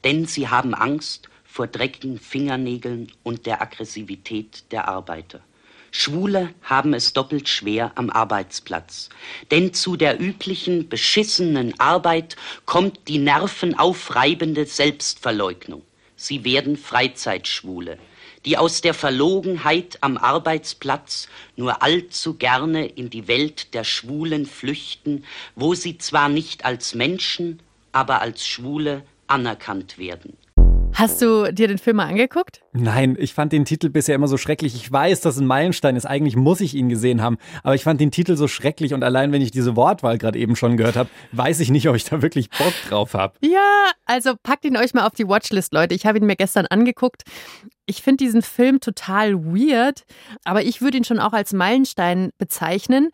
[0.04, 5.40] Denn sie haben Angst vor dreckigen Fingernägeln und der Aggressivität der Arbeiter.
[5.90, 9.08] Schwule haben es doppelt schwer am Arbeitsplatz.
[9.50, 15.82] Denn zu der üblichen beschissenen Arbeit kommt die nervenaufreibende Selbstverleugnung.
[16.14, 17.98] Sie werden Freizeitschwule
[18.44, 25.24] die aus der Verlogenheit am Arbeitsplatz nur allzu gerne in die Welt der Schwulen flüchten,
[25.54, 27.60] wo sie zwar nicht als Menschen,
[27.92, 30.36] aber als Schwule anerkannt werden.
[31.00, 32.60] Hast du dir den Film mal angeguckt?
[32.74, 34.74] Nein, ich fand den Titel bisher immer so schrecklich.
[34.74, 36.04] Ich weiß, dass es ein Meilenstein ist.
[36.04, 37.38] Eigentlich muss ich ihn gesehen haben.
[37.62, 40.56] Aber ich fand den Titel so schrecklich und allein, wenn ich diese Wortwahl gerade eben
[40.56, 43.32] schon gehört habe, weiß ich nicht, ob ich da wirklich Bock drauf habe.
[43.40, 45.94] Ja, also packt ihn euch mal auf die Watchlist, Leute.
[45.94, 47.22] Ich habe ihn mir gestern angeguckt.
[47.86, 50.04] Ich finde diesen Film total weird,
[50.44, 53.08] aber ich würde ihn schon auch als Meilenstein bezeichnen.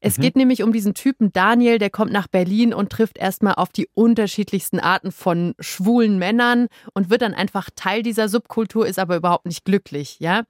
[0.00, 0.22] Es mhm.
[0.22, 3.88] geht nämlich um diesen Typen Daniel, der kommt nach Berlin und trifft erstmal auf die
[3.94, 9.46] unterschiedlichsten Arten von schwulen Männern und wird dann einfach Teil dieser Subkultur, ist aber überhaupt
[9.46, 10.44] nicht glücklich, ja.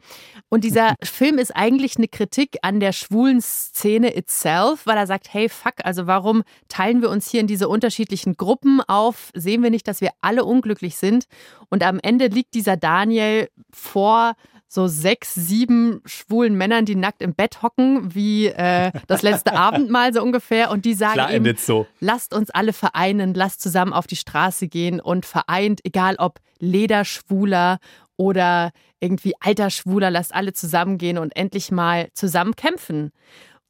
[0.48, 5.32] Und dieser Film ist eigentlich eine Kritik an der schwulen Szene itself, weil er sagt,
[5.32, 9.30] hey, fuck, also warum teilen wir uns hier in diese unterschiedlichen Gruppen auf?
[9.34, 11.26] Sehen wir nicht, dass wir alle unglücklich sind?
[11.70, 14.34] Und am Ende liegt dieser Daniel vor
[14.68, 20.12] so sechs, sieben schwulen Männern, die nackt im Bett hocken, wie äh, das letzte Abendmahl
[20.12, 20.70] so ungefähr.
[20.70, 21.86] Und die sagen Klar, eben, so.
[22.00, 27.78] lasst uns alle vereinen, lasst zusammen auf die Straße gehen und vereint, egal ob Lederschwuler
[28.16, 33.12] oder irgendwie alter Schwuler, lasst alle zusammengehen und endlich mal zusammen kämpfen.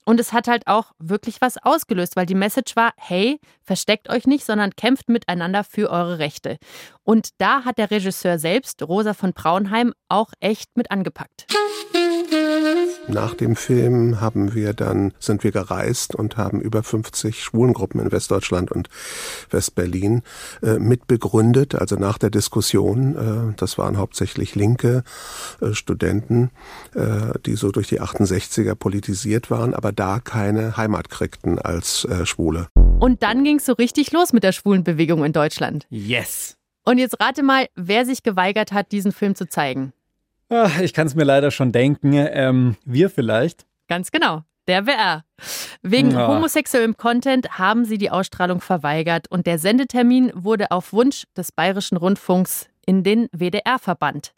[0.09, 4.27] Und es hat halt auch wirklich was ausgelöst, weil die Message war, hey, versteckt euch
[4.27, 6.57] nicht, sondern kämpft miteinander für eure Rechte.
[7.03, 11.47] Und da hat der Regisseur selbst, Rosa von Braunheim, auch echt mit angepackt.
[13.09, 18.13] Nach dem Film haben wir dann, sind wir gereist und haben über 50 Schwulengruppen in
[18.13, 18.89] Westdeutschland und
[19.51, 20.23] Westberlin
[20.63, 21.75] äh, mitbegründet.
[21.75, 25.05] Also nach der Diskussion, äh, das waren hauptsächlich linke
[25.63, 26.51] äh, Studenten,
[26.95, 32.27] äh, die so durch die 68er politisiert waren, aber da keine Heimat kriegten als äh,
[32.27, 32.69] Schwule.
[33.01, 35.87] Und dann ging es so richtig los mit der Schwulenbewegung in Deutschland.
[35.89, 36.57] Yes.
[36.85, 39.93] Und jetzt rate mal, wer sich geweigert hat, diesen Film zu zeigen.
[40.49, 42.13] Ach, ich kann es mir leider schon denken.
[42.15, 43.67] Ähm, wir vielleicht.
[43.89, 44.43] Ganz genau.
[44.67, 45.25] Der WR.
[45.83, 46.29] Wegen ja.
[46.29, 51.97] homosexuellem Content haben sie die Ausstrahlung verweigert und der Sendetermin wurde auf Wunsch des Bayerischen
[51.97, 54.35] Rundfunks in den WDR verbannt.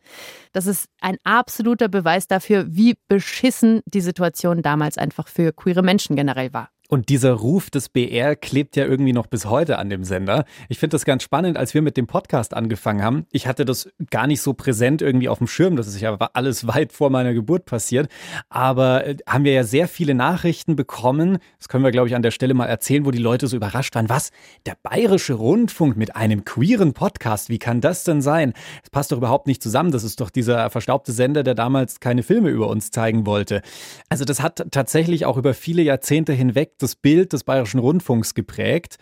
[0.53, 6.17] Das ist ein absoluter Beweis dafür, wie beschissen die Situation damals einfach für queere Menschen
[6.17, 6.71] generell war.
[6.91, 10.45] Und dieser Ruf des BR klebt ja irgendwie noch bis heute an dem Sender.
[10.69, 13.27] Ich finde das ganz spannend, als wir mit dem Podcast angefangen haben.
[13.31, 15.77] Ich hatte das gar nicht so präsent irgendwie auf dem Schirm.
[15.77, 18.11] Das ist ja alles weit vor meiner Geburt passiert.
[18.49, 21.39] Aber äh, haben wir ja sehr viele Nachrichten bekommen.
[21.59, 23.95] Das können wir, glaube ich, an der Stelle mal erzählen, wo die Leute so überrascht
[23.95, 24.09] waren.
[24.09, 24.33] Was?
[24.67, 27.51] Der Bayerische Rundfunk mit einem queeren Podcast?
[27.51, 28.53] Wie kann das denn sein?
[28.83, 29.93] Das passt doch überhaupt nicht zusammen.
[29.93, 33.63] Das ist doch dieser verstaubte Sender, der damals keine Filme über uns zeigen wollte.
[34.09, 38.97] Also das hat tatsächlich auch über viele Jahrzehnte hinweg das Bild des Bayerischen Rundfunks geprägt.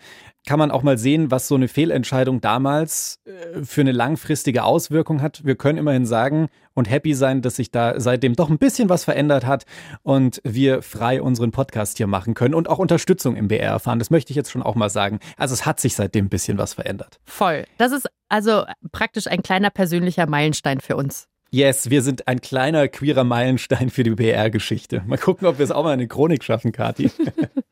[0.47, 5.21] Kann man auch mal sehen, was so eine Fehlentscheidung damals äh, für eine langfristige Auswirkung
[5.21, 5.43] hat.
[5.45, 9.03] Wir können immerhin sagen und happy sein, dass sich da seitdem doch ein bisschen was
[9.03, 9.65] verändert hat
[10.01, 13.99] und wir frei unseren Podcast hier machen können und auch Unterstützung im BR erfahren.
[13.99, 15.19] Das möchte ich jetzt schon auch mal sagen.
[15.37, 17.19] Also es hat sich seitdem ein bisschen was verändert.
[17.25, 17.65] Voll.
[17.77, 21.27] Das ist also praktisch ein kleiner persönlicher Meilenstein für uns.
[21.51, 25.01] Yes, wir sind ein kleiner queerer Meilenstein für die BR-Geschichte.
[25.07, 27.11] Mal gucken, ob wir es auch mal in eine Chronik schaffen, Kathi.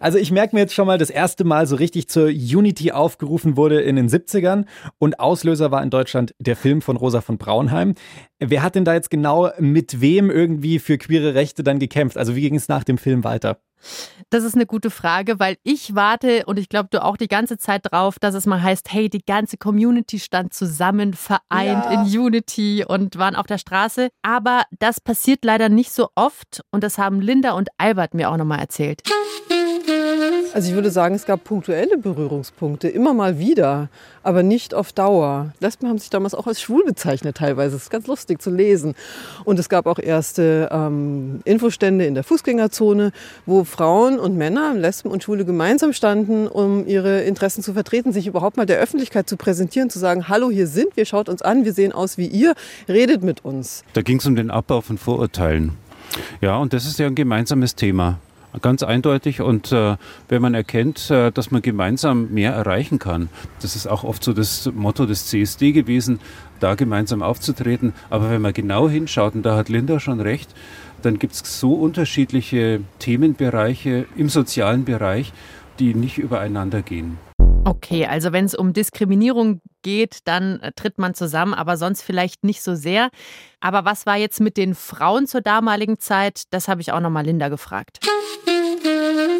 [0.00, 3.56] Also ich merke mir jetzt schon mal, das erste Mal so richtig zur Unity aufgerufen
[3.56, 4.66] wurde in den 70ern
[4.98, 7.94] und Auslöser war in Deutschland der Film von Rosa von Braunheim.
[8.38, 12.16] Wer hat denn da jetzt genau mit wem irgendwie für queere Rechte dann gekämpft?
[12.16, 13.58] Also wie ging es nach dem Film weiter?
[14.30, 17.58] Das ist eine gute Frage, weil ich warte und ich glaube du auch die ganze
[17.58, 21.90] Zeit drauf, dass es mal heißt, hey, die ganze Community stand zusammen, vereint ja.
[21.90, 24.10] in Unity und waren auf der Straße.
[24.22, 28.36] Aber das passiert leider nicht so oft und das haben Linda und Albert mir auch
[28.36, 29.02] nochmal erzählt.
[30.54, 33.88] Also ich würde sagen, es gab punktuelle Berührungspunkte, immer mal wieder,
[34.22, 35.52] aber nicht auf Dauer.
[35.60, 37.76] Lesben haben sich damals auch als schwul bezeichnet teilweise.
[37.76, 38.94] Das ist ganz lustig zu lesen.
[39.44, 43.12] Und es gab auch erste ähm, Infostände in der Fußgängerzone,
[43.46, 48.26] wo Frauen und Männer, Lesben und Schwule gemeinsam standen, um ihre Interessen zu vertreten, sich
[48.26, 51.64] überhaupt mal der Öffentlichkeit zu präsentieren, zu sagen, hallo, hier sind wir, schaut uns an,
[51.64, 52.54] wir sehen aus wie ihr,
[52.88, 53.84] redet mit uns.
[53.92, 55.72] Da ging es um den Abbau von Vorurteilen.
[56.40, 58.18] Ja, und das ist ja ein gemeinsames Thema.
[58.60, 59.96] Ganz eindeutig und äh,
[60.28, 63.28] wenn man erkennt, äh, dass man gemeinsam mehr erreichen kann,
[63.60, 66.20] das ist auch oft so das Motto des CSD gewesen,
[66.60, 67.92] da gemeinsam aufzutreten.
[68.10, 70.54] Aber wenn man genau hinschaut, und da hat Linda schon recht,
[71.02, 75.32] dann gibt es so unterschiedliche Themenbereiche im sozialen Bereich,
[75.78, 77.18] die nicht übereinander gehen.
[77.64, 82.44] Okay, also wenn es um Diskriminierung geht, dann äh, tritt man zusammen, aber sonst vielleicht
[82.44, 83.10] nicht so sehr.
[83.60, 86.42] Aber was war jetzt mit den Frauen zur damaligen Zeit?
[86.50, 88.00] Das habe ich auch nochmal Linda gefragt.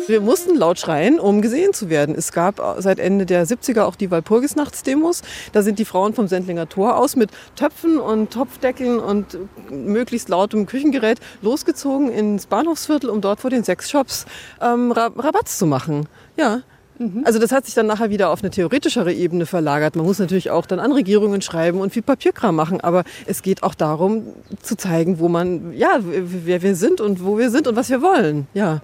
[0.09, 2.15] Wir mussten laut schreien, um gesehen zu werden.
[2.17, 5.23] Es gab seit Ende der 70er auch die Walpurgisnachtsdemos.
[5.53, 9.39] Da sind die Frauen vom Sendlinger Tor aus mit Töpfen und Topfdeckeln und
[9.71, 14.25] möglichst lautem Küchengerät losgezogen ins Bahnhofsviertel, um dort vor den Sexshops
[14.63, 16.09] ähm, Rabatz zu machen.
[16.37, 16.63] Ja,
[16.99, 17.23] Mhm.
[17.25, 19.97] Also das hat sich dann nachher wieder auf eine theoretischere Ebene verlagert.
[19.97, 23.75] Man muss natürlich auch dann Anregierungen schreiben und viel Papierkram machen, aber es geht auch
[23.75, 24.27] darum
[24.63, 28.03] zu zeigen, wo man, ja, wer wir sind und wo wir sind und was wir
[28.03, 28.47] wollen.
[28.55, 28.81] Ja.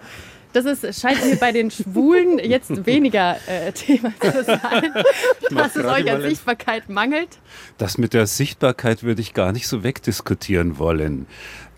[0.54, 4.94] Das ist, scheint mir bei den Schwulen jetzt weniger äh, Thema zu sein,
[5.50, 7.40] dass es euch an Sichtbarkeit mangelt.
[7.76, 11.26] Das mit der Sichtbarkeit würde ich gar nicht so wegdiskutieren wollen.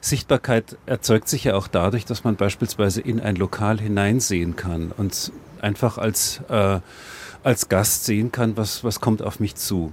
[0.01, 5.33] Sichtbarkeit erzeugt sich ja auch dadurch, dass man beispielsweise in ein Lokal hineinsehen kann und
[5.61, 6.81] einfach als, äh,
[7.43, 9.93] als Gast sehen kann, was, was kommt auf mich zu.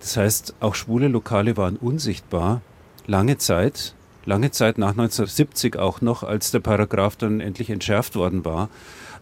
[0.00, 2.60] Das heißt, auch schwule Lokale waren unsichtbar,
[3.06, 8.44] lange Zeit, lange Zeit nach 1970 auch noch, als der Paragraph dann endlich entschärft worden
[8.44, 8.68] war.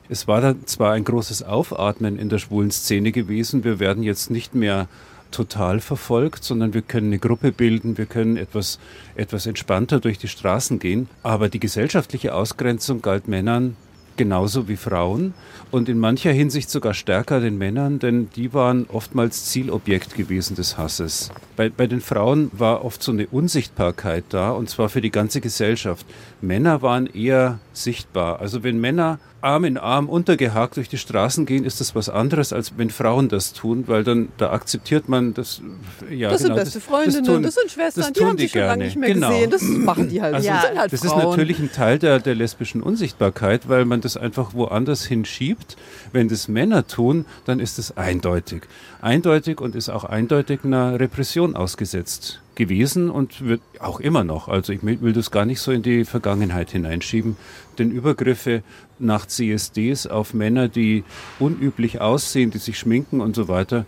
[0.09, 4.31] Es war dann zwar ein großes Aufatmen in der schwulen Szene gewesen, wir werden jetzt
[4.31, 4.89] nicht mehr
[5.35, 8.79] total verfolgt, sondern wir können eine Gruppe bilden, wir können etwas,
[9.17, 11.09] etwas entspannter durch die Straßen gehen.
[11.23, 13.77] Aber die gesellschaftliche Ausgrenzung galt Männern
[14.17, 15.35] genauso wie Frauen
[15.75, 20.79] und in mancher Hinsicht sogar stärker den Männern, denn die waren oftmals Zielobjekt gewesen des
[20.79, 21.31] Hasses.
[21.57, 25.41] Bei, bei den Frauen war oft so eine Unsichtbarkeit da und zwar für die ganze
[25.41, 26.07] Gesellschaft.
[26.41, 28.39] Männer waren eher sichtbar.
[28.39, 32.55] Also wenn Männer Arm in Arm untergehakt durch die Straßen gehen, ist das was anderes,
[32.55, 35.61] als wenn Frauen das tun, weil dann da akzeptiert man das.
[36.11, 38.63] Ja, das genau, sind beste Freundinnen, das, tun, das sind Schwestern, die haben die schon
[38.63, 39.29] lange nicht mehr genau.
[39.29, 39.51] gesehen.
[39.51, 40.37] Das machen die halt.
[40.37, 40.63] Also, ja.
[40.77, 45.05] halt das ist natürlich ein Teil der, der lesbischen Unsichtbarkeit, weil man das einfach woanders
[45.05, 45.64] hinschiebt.
[46.13, 48.63] Wenn das Männer tun, dann ist es eindeutig.
[49.01, 54.49] Eindeutig und ist auch eindeutig einer Repression ausgesetzt gewesen und wird auch immer noch.
[54.49, 57.37] Also ich will das gar nicht so in die Vergangenheit hineinschieben.
[57.79, 58.63] Denn Übergriffe
[58.99, 61.05] nach CSDs auf Männer, die
[61.39, 63.85] unüblich aussehen, die sich schminken und so weiter,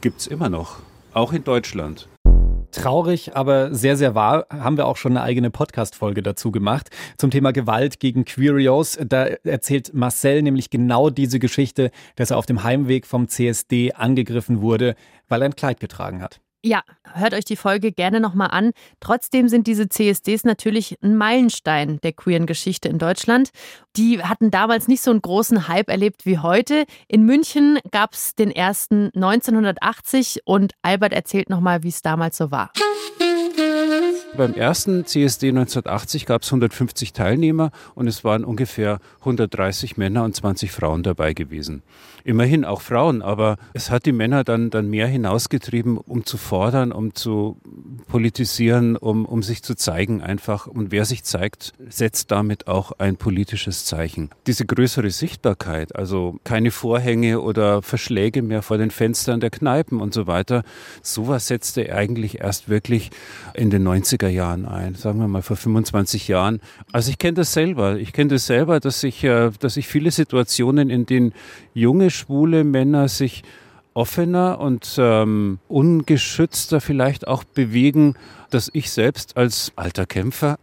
[0.00, 0.80] gibt es immer noch.
[1.12, 2.08] Auch in Deutschland.
[2.70, 7.30] Traurig, aber sehr, sehr wahr, haben wir auch schon eine eigene Podcast-Folge dazu gemacht zum
[7.30, 8.98] Thema Gewalt gegen Queerios.
[9.06, 14.60] Da erzählt Marcel nämlich genau diese Geschichte, dass er auf dem Heimweg vom CSD angegriffen
[14.60, 14.96] wurde,
[15.28, 16.40] weil er ein Kleid getragen hat.
[16.68, 16.82] Ja,
[17.14, 18.72] hört euch die Folge gerne nochmal an.
[19.00, 23.52] Trotzdem sind diese CSDs natürlich ein Meilenstein der queeren Geschichte in Deutschland.
[23.96, 26.84] Die hatten damals nicht so einen großen Hype erlebt wie heute.
[27.06, 32.50] In München gab es den ersten 1980 und Albert erzählt nochmal, wie es damals so
[32.50, 32.70] war.
[34.36, 40.34] Beim ersten CSD 1980 gab es 150 Teilnehmer und es waren ungefähr 130 Männer und
[40.34, 41.82] 20 Frauen dabei gewesen.
[42.24, 46.92] Immerhin auch Frauen, aber es hat die Männer dann, dann mehr hinausgetrieben, um zu fordern,
[46.92, 47.56] um zu
[48.06, 50.66] politisieren, um, um sich zu zeigen einfach.
[50.66, 54.28] Und wer sich zeigt, setzt damit auch ein politisches Zeichen.
[54.46, 60.12] Diese größere Sichtbarkeit, also keine Vorhänge oder Verschläge mehr vor den Fenstern der Kneipen und
[60.12, 60.64] so weiter,
[61.02, 63.10] sowas setzte eigentlich erst wirklich
[63.54, 63.82] in den
[64.18, 66.60] 90er Jahren ein, sagen wir mal vor 25 Jahren.
[66.92, 67.96] Also ich kenne das selber.
[67.96, 71.32] Ich kenne das selber, dass ich, äh, dass ich viele Situationen, in denen
[71.74, 73.42] junge schwule Männer sich
[73.94, 78.14] offener und ähm, ungeschützter vielleicht auch bewegen,
[78.50, 80.58] dass ich selbst als alter Kämpfer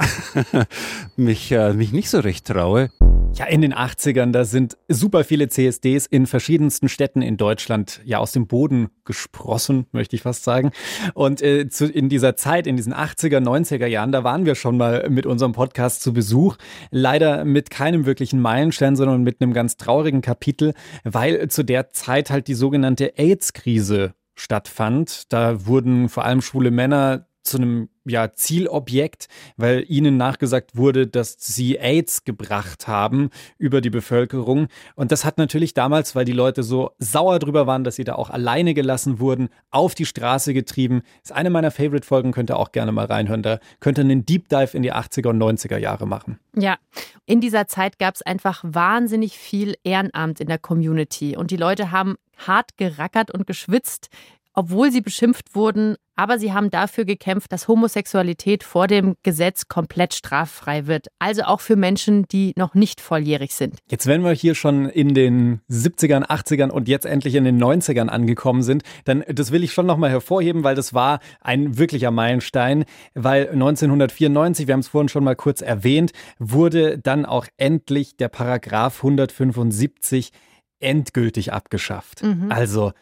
[1.15, 2.89] mich, äh, mich nicht so recht traue.
[3.37, 8.19] Ja, in den 80ern, da sind super viele CSDs in verschiedensten Städten in Deutschland ja
[8.19, 10.71] aus dem Boden gesprossen, möchte ich fast sagen.
[11.15, 14.77] Und äh, zu, in dieser Zeit, in diesen 80er, 90er Jahren, da waren wir schon
[14.77, 16.55] mal mit unserem Podcast zu Besuch.
[16.91, 22.29] Leider mit keinem wirklichen Meilenstein, sondern mit einem ganz traurigen Kapitel, weil zu der Zeit
[22.29, 25.33] halt die sogenannte AIDS-Krise stattfand.
[25.33, 29.27] Da wurden vor allem schwule Männer zu einem ja, Zielobjekt,
[29.57, 34.67] weil ihnen nachgesagt wurde, dass sie AIDS gebracht haben über die Bevölkerung.
[34.95, 38.15] Und das hat natürlich damals, weil die Leute so sauer drüber waren, dass sie da
[38.15, 41.01] auch alleine gelassen wurden, auf die Straße getrieben.
[41.23, 43.41] ist eine meiner Favorite-Folgen, könnt ihr auch gerne mal reinhören.
[43.41, 46.39] Da könnt ihr einen Deep Dive in die 80er und 90er Jahre machen.
[46.55, 46.77] Ja,
[47.25, 51.91] in dieser Zeit gab es einfach wahnsinnig viel Ehrenamt in der Community und die Leute
[51.91, 54.09] haben hart gerackert und geschwitzt
[54.55, 60.13] obwohl sie beschimpft wurden, aber sie haben dafür gekämpft, dass Homosexualität vor dem Gesetz komplett
[60.13, 61.07] straffrei wird.
[61.19, 63.79] Also auch für Menschen, die noch nicht volljährig sind.
[63.89, 68.07] Jetzt, wenn wir hier schon in den 70ern, 80ern und jetzt endlich in den 90ern
[68.07, 72.85] angekommen sind, dann das will ich schon nochmal hervorheben, weil das war ein wirklicher Meilenstein,
[73.13, 78.29] weil 1994, wir haben es vorhin schon mal kurz erwähnt, wurde dann auch endlich der
[78.29, 80.31] Paragraph 175
[80.79, 82.23] endgültig abgeschafft.
[82.23, 82.51] Mhm.
[82.51, 82.93] Also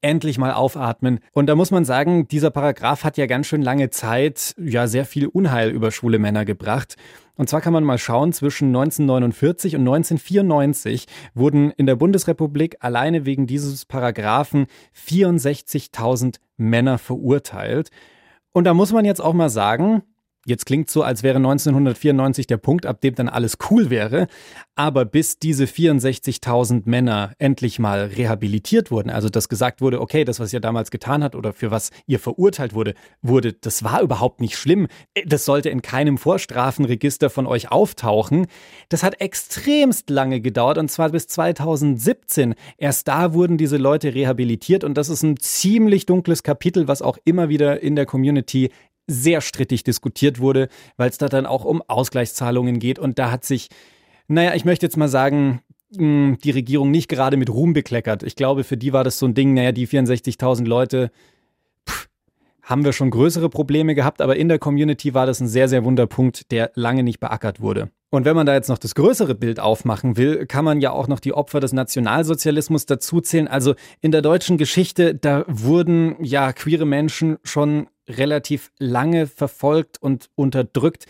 [0.00, 1.20] endlich mal aufatmen.
[1.32, 5.04] Und da muss man sagen, dieser Paragraph hat ja ganz schön lange Zeit ja sehr
[5.04, 6.96] viel Unheil über schwule Männer gebracht.
[7.34, 13.26] Und zwar kann man mal schauen, zwischen 1949 und 1994 wurden in der Bundesrepublik alleine
[13.26, 14.66] wegen dieses Paragraphen
[14.96, 17.90] 64.000 Männer verurteilt.
[18.52, 20.02] Und da muss man jetzt auch mal sagen,
[20.48, 24.26] jetzt klingt so, als wäre 1994 der Punkt, ab dem dann alles cool wäre.
[24.74, 30.40] Aber bis diese 64.000 Männer endlich mal rehabilitiert wurden, also dass gesagt wurde, okay, das,
[30.40, 34.40] was ihr damals getan habt oder für was ihr verurteilt wurde, wurde, das war überhaupt
[34.40, 34.86] nicht schlimm.
[35.26, 38.46] Das sollte in keinem Vorstrafenregister von euch auftauchen.
[38.88, 42.54] Das hat extremst lange gedauert und zwar bis 2017.
[42.76, 47.18] Erst da wurden diese Leute rehabilitiert und das ist ein ziemlich dunkles Kapitel, was auch
[47.24, 48.70] immer wieder in der Community
[49.08, 53.44] sehr strittig diskutiert wurde, weil es da dann auch um Ausgleichszahlungen geht und da hat
[53.44, 53.68] sich
[54.28, 55.62] naja, ich möchte jetzt mal sagen,
[55.96, 58.22] hm, die Regierung nicht gerade mit Ruhm bekleckert.
[58.22, 61.10] Ich glaube, für die war das so ein Ding, naja, die 64.000 Leute,
[61.88, 62.08] pff,
[62.62, 65.84] haben wir schon größere Probleme gehabt, aber in der Community war das ein sehr, sehr
[65.84, 67.90] wunder Punkt, der lange nicht beackert wurde.
[68.10, 71.08] Und wenn man da jetzt noch das größere Bild aufmachen will, kann man ja auch
[71.08, 73.48] noch die Opfer des Nationalsozialismus dazuzählen.
[73.48, 80.30] Also in der deutschen Geschichte, da wurden ja queere Menschen schon relativ lange verfolgt und
[80.34, 81.06] unterdrückt.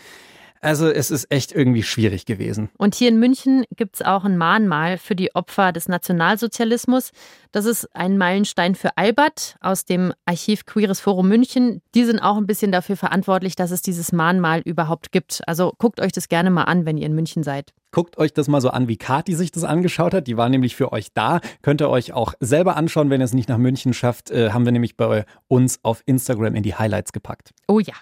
[0.61, 2.69] Also es ist echt irgendwie schwierig gewesen.
[2.77, 7.11] Und hier in München gibt es auch ein Mahnmal für die Opfer des Nationalsozialismus.
[7.51, 11.81] Das ist ein Meilenstein für Albert aus dem Archiv Queeres Forum München.
[11.95, 15.41] Die sind auch ein bisschen dafür verantwortlich, dass es dieses Mahnmal überhaupt gibt.
[15.47, 17.71] Also guckt euch das gerne mal an, wenn ihr in München seid.
[17.91, 20.27] Guckt euch das mal so an, wie Kati sich das angeschaut hat.
[20.27, 21.41] Die war nämlich für euch da.
[21.61, 24.31] Könnt ihr euch auch selber anschauen, wenn ihr es nicht nach München schafft.
[24.31, 27.51] Äh, haben wir nämlich bei uns auf Instagram in die Highlights gepackt.
[27.67, 27.95] Oh ja.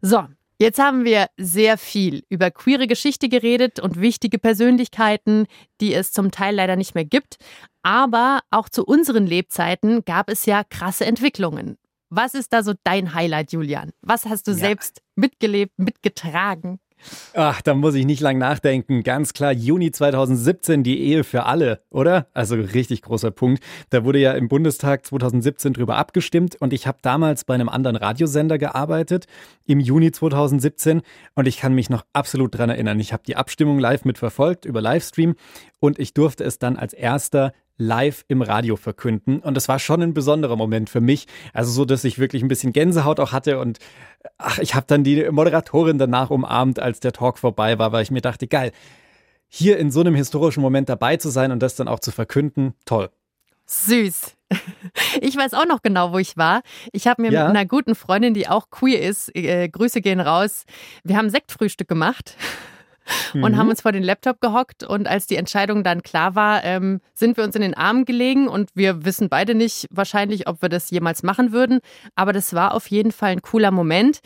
[0.00, 0.24] So,
[0.62, 5.46] Jetzt haben wir sehr viel über queere Geschichte geredet und wichtige Persönlichkeiten,
[5.80, 7.38] die es zum Teil leider nicht mehr gibt.
[7.82, 11.78] Aber auch zu unseren Lebzeiten gab es ja krasse Entwicklungen.
[12.10, 13.90] Was ist da so dein Highlight, Julian?
[14.02, 14.58] Was hast du ja.
[14.58, 16.78] selbst mitgelebt, mitgetragen?
[17.34, 19.02] Ach, da muss ich nicht lang nachdenken.
[19.02, 22.26] Ganz klar, Juni 2017, die Ehe für alle, oder?
[22.34, 23.62] Also richtig großer Punkt.
[23.90, 27.96] Da wurde ja im Bundestag 2017 drüber abgestimmt und ich habe damals bei einem anderen
[27.96, 29.26] Radiosender gearbeitet,
[29.66, 31.02] im Juni 2017
[31.34, 33.00] und ich kann mich noch absolut dran erinnern.
[33.00, 35.34] Ich habe die Abstimmung live mitverfolgt über Livestream
[35.80, 39.40] und ich durfte es dann als erster live im Radio verkünden.
[39.40, 41.26] Und das war schon ein besonderer Moment für mich.
[41.52, 43.58] Also so, dass ich wirklich ein bisschen Gänsehaut auch hatte.
[43.58, 43.78] Und
[44.38, 48.10] ach, ich habe dann die Moderatorin danach umarmt, als der Talk vorbei war, weil ich
[48.10, 48.72] mir dachte, geil,
[49.48, 52.74] hier in so einem historischen Moment dabei zu sein und das dann auch zu verkünden,
[52.84, 53.10] toll.
[53.66, 54.36] Süß.
[55.20, 56.62] Ich weiß auch noch genau, wo ich war.
[56.92, 57.46] Ich habe mir ja.
[57.46, 60.64] mit einer guten Freundin, die auch queer ist, äh, Grüße gehen raus.
[61.04, 62.36] Wir haben Sektfrühstück gemacht
[63.34, 63.56] und mhm.
[63.56, 64.84] haben uns vor den Laptop gehockt.
[64.84, 68.48] Und als die Entscheidung dann klar war, ähm, sind wir uns in den Armen gelegen
[68.48, 71.80] und wir wissen beide nicht wahrscheinlich, ob wir das jemals machen würden.
[72.14, 74.20] Aber das war auf jeden Fall ein cooler Moment.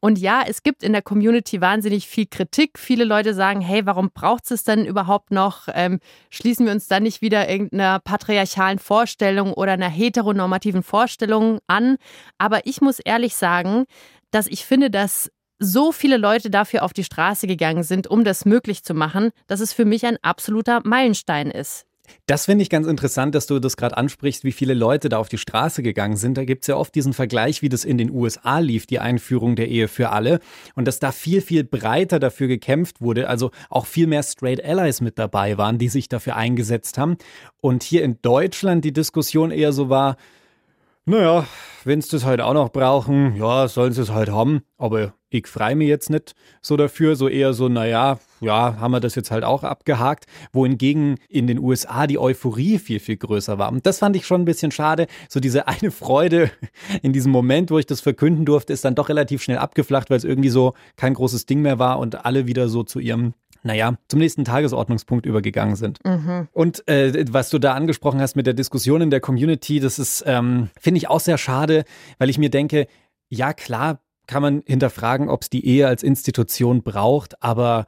[0.00, 2.78] Und ja, es gibt in der Community wahnsinnig viel Kritik.
[2.78, 5.68] Viele Leute sagen, hey, warum braucht es denn überhaupt noch?
[5.72, 6.00] Ähm,
[6.30, 11.96] schließen wir uns dann nicht wieder irgendeiner patriarchalen Vorstellung oder einer heteronormativen Vorstellung an?
[12.38, 13.86] Aber ich muss ehrlich sagen,
[14.30, 18.44] dass ich finde, dass so viele Leute dafür auf die Straße gegangen sind, um das
[18.44, 21.86] möglich zu machen, dass es für mich ein absoluter Meilenstein ist.
[22.26, 25.28] Das finde ich ganz interessant, dass du das gerade ansprichst, wie viele Leute da auf
[25.28, 26.36] die Straße gegangen sind.
[26.36, 29.56] Da gibt es ja oft diesen Vergleich, wie das in den USA lief, die Einführung
[29.56, 30.40] der Ehe für alle.
[30.74, 35.00] Und dass da viel, viel breiter dafür gekämpft wurde, also auch viel mehr Straight Allies
[35.00, 37.16] mit dabei waren, die sich dafür eingesetzt haben.
[37.60, 40.16] Und hier in Deutschland die Diskussion eher so war,
[41.04, 41.46] naja,
[41.84, 44.62] wenn sie das halt auch noch brauchen, ja, sollen sie es halt haben.
[44.76, 49.00] Aber ich freue mich jetzt nicht so dafür, so eher so, naja, ja, haben wir
[49.00, 50.26] das jetzt halt auch abgehakt.
[50.52, 53.72] Wohingegen in den USA die Euphorie viel, viel größer war.
[53.72, 55.06] Und das fand ich schon ein bisschen schade.
[55.28, 56.50] So diese eine Freude
[57.02, 60.18] in diesem Moment, wo ich das verkünden durfte, ist dann doch relativ schnell abgeflacht, weil
[60.18, 63.96] es irgendwie so kein großes Ding mehr war und alle wieder so zu ihrem naja,
[64.06, 65.98] zum nächsten Tagesordnungspunkt übergegangen sind.
[66.04, 66.46] Mhm.
[66.52, 70.22] Und äh, was du da angesprochen hast mit der Diskussion in der Community, das ist,
[70.24, 71.84] ähm, finde ich auch sehr schade,
[72.18, 72.86] weil ich mir denke,
[73.28, 77.86] ja klar kann man hinterfragen, ob es die Ehe als Institution braucht, aber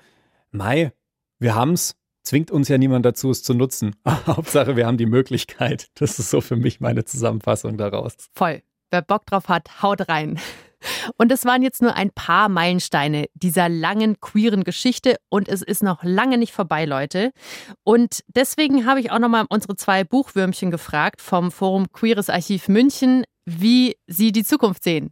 [0.51, 0.93] Mai,
[1.39, 1.95] wir haben's.
[2.23, 3.97] Zwingt uns ja niemand dazu, es zu nutzen.
[4.27, 5.89] Hauptsache, wir haben die Möglichkeit.
[5.95, 8.17] Das ist so für mich meine Zusammenfassung daraus.
[8.35, 8.63] Voll.
[8.91, 10.39] Wer Bock drauf hat, haut rein.
[11.17, 15.83] Und es waren jetzt nur ein paar Meilensteine dieser langen queeren Geschichte und es ist
[15.83, 17.33] noch lange nicht vorbei, Leute.
[17.83, 23.25] Und deswegen habe ich auch nochmal unsere zwei Buchwürmchen gefragt vom Forum Queeres Archiv München,
[23.45, 25.11] wie sie die Zukunft sehen.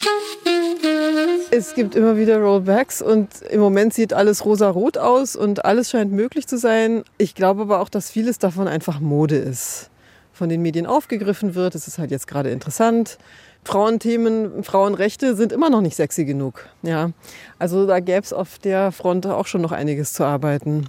[1.51, 6.13] Es gibt immer wieder Rollbacks und im Moment sieht alles rosa-rot aus und alles scheint
[6.13, 7.03] möglich zu sein.
[7.19, 9.91] Ich glaube aber auch, dass vieles davon einfach Mode ist.
[10.33, 11.75] Von den Medien aufgegriffen wird.
[11.75, 13.17] Es ist halt jetzt gerade interessant.
[13.65, 16.67] Frauenthemen, Frauenrechte sind immer noch nicht sexy genug.
[16.83, 17.11] Ja,
[17.59, 20.89] also da gäbe es auf der Front auch schon noch einiges zu arbeiten.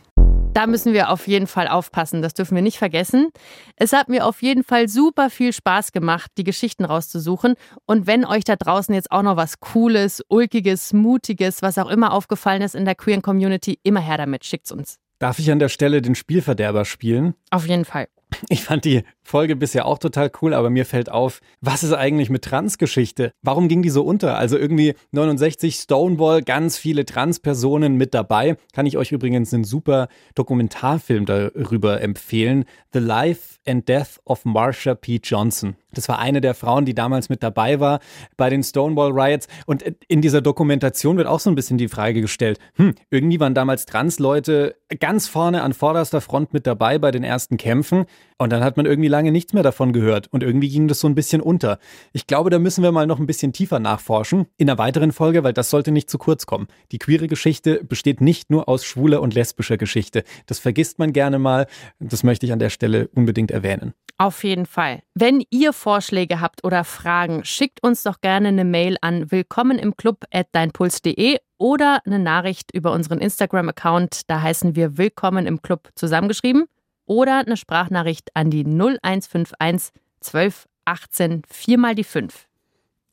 [0.53, 3.29] Da müssen wir auf jeden Fall aufpassen, das dürfen wir nicht vergessen.
[3.75, 7.53] Es hat mir auf jeden Fall super viel Spaß gemacht, die Geschichten rauszusuchen.
[7.85, 12.11] Und wenn euch da draußen jetzt auch noch was Cooles, Ulkiges, Mutiges, was auch immer
[12.11, 14.97] aufgefallen ist in der queeren Community, immer her damit, schickt's uns.
[15.19, 17.35] Darf ich an der Stelle den Spielverderber spielen?
[17.51, 18.07] Auf jeden Fall.
[18.49, 22.29] Ich fand die Folge bisher auch total cool, aber mir fällt auf, was ist eigentlich
[22.29, 23.31] mit Transgeschichte?
[23.41, 24.37] Warum ging die so unter?
[24.37, 28.57] Also irgendwie 69 Stonewall, ganz viele Transpersonen mit dabei.
[28.73, 32.65] Kann ich euch übrigens einen super Dokumentarfilm darüber empfehlen.
[32.93, 35.19] The Life and Death of Marsha P.
[35.23, 35.75] Johnson.
[35.93, 37.99] Das war eine der Frauen, die damals mit dabei war
[38.37, 39.47] bei den Stonewall Riots.
[39.65, 43.55] Und in dieser Dokumentation wird auch so ein bisschen die Frage gestellt, hm, irgendwie waren
[43.55, 48.05] damals Transleute ganz vorne an vorderster Front mit dabei bei den ersten Kämpfen.
[48.39, 50.27] Und dann hat man irgendwie lange nichts mehr davon gehört.
[50.27, 51.79] Und irgendwie ging das so ein bisschen unter.
[52.13, 55.43] Ich glaube, da müssen wir mal noch ein bisschen tiefer nachforschen in einer weiteren Folge,
[55.43, 56.67] weil das sollte nicht zu kurz kommen.
[56.91, 60.23] Die queere Geschichte besteht nicht nur aus schwuler und lesbischer Geschichte.
[60.45, 61.65] Das vergisst man gerne mal.
[61.99, 63.93] Das möchte ich an der Stelle unbedingt erwähnen.
[64.19, 65.01] Auf jeden Fall.
[65.13, 69.95] Wenn ihr Vorschläge habt oder Fragen, schickt uns doch gerne eine Mail an willkommen im
[69.95, 74.21] Club at deinpuls.de oder eine Nachricht über unseren Instagram-Account.
[74.27, 76.65] Da heißen wir Willkommen im Club zusammengeschrieben.
[77.07, 82.47] Oder eine Sprachnachricht an die 0151 12 18 4 mal die 5.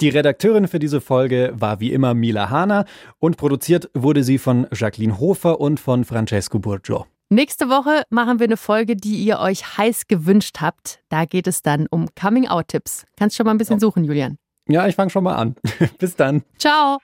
[0.01, 2.85] Die Redakteurin für diese Folge war wie immer Mila Hahner
[3.21, 7.07] und produziert wurde sie von Jacqueline Hofer und von Francesco Burgio.
[7.31, 11.01] Nächste Woche machen wir eine Folge, die ihr euch heiß gewünscht habt.
[11.09, 13.07] Da geht es dann um Coming-out-Tipps.
[13.17, 14.37] Kannst schon mal ein bisschen suchen, Julian.
[14.69, 15.55] Ja, ich fange schon mal an.
[15.99, 16.43] Bis dann.
[16.59, 16.99] Ciao.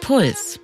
[0.00, 0.58] Puls.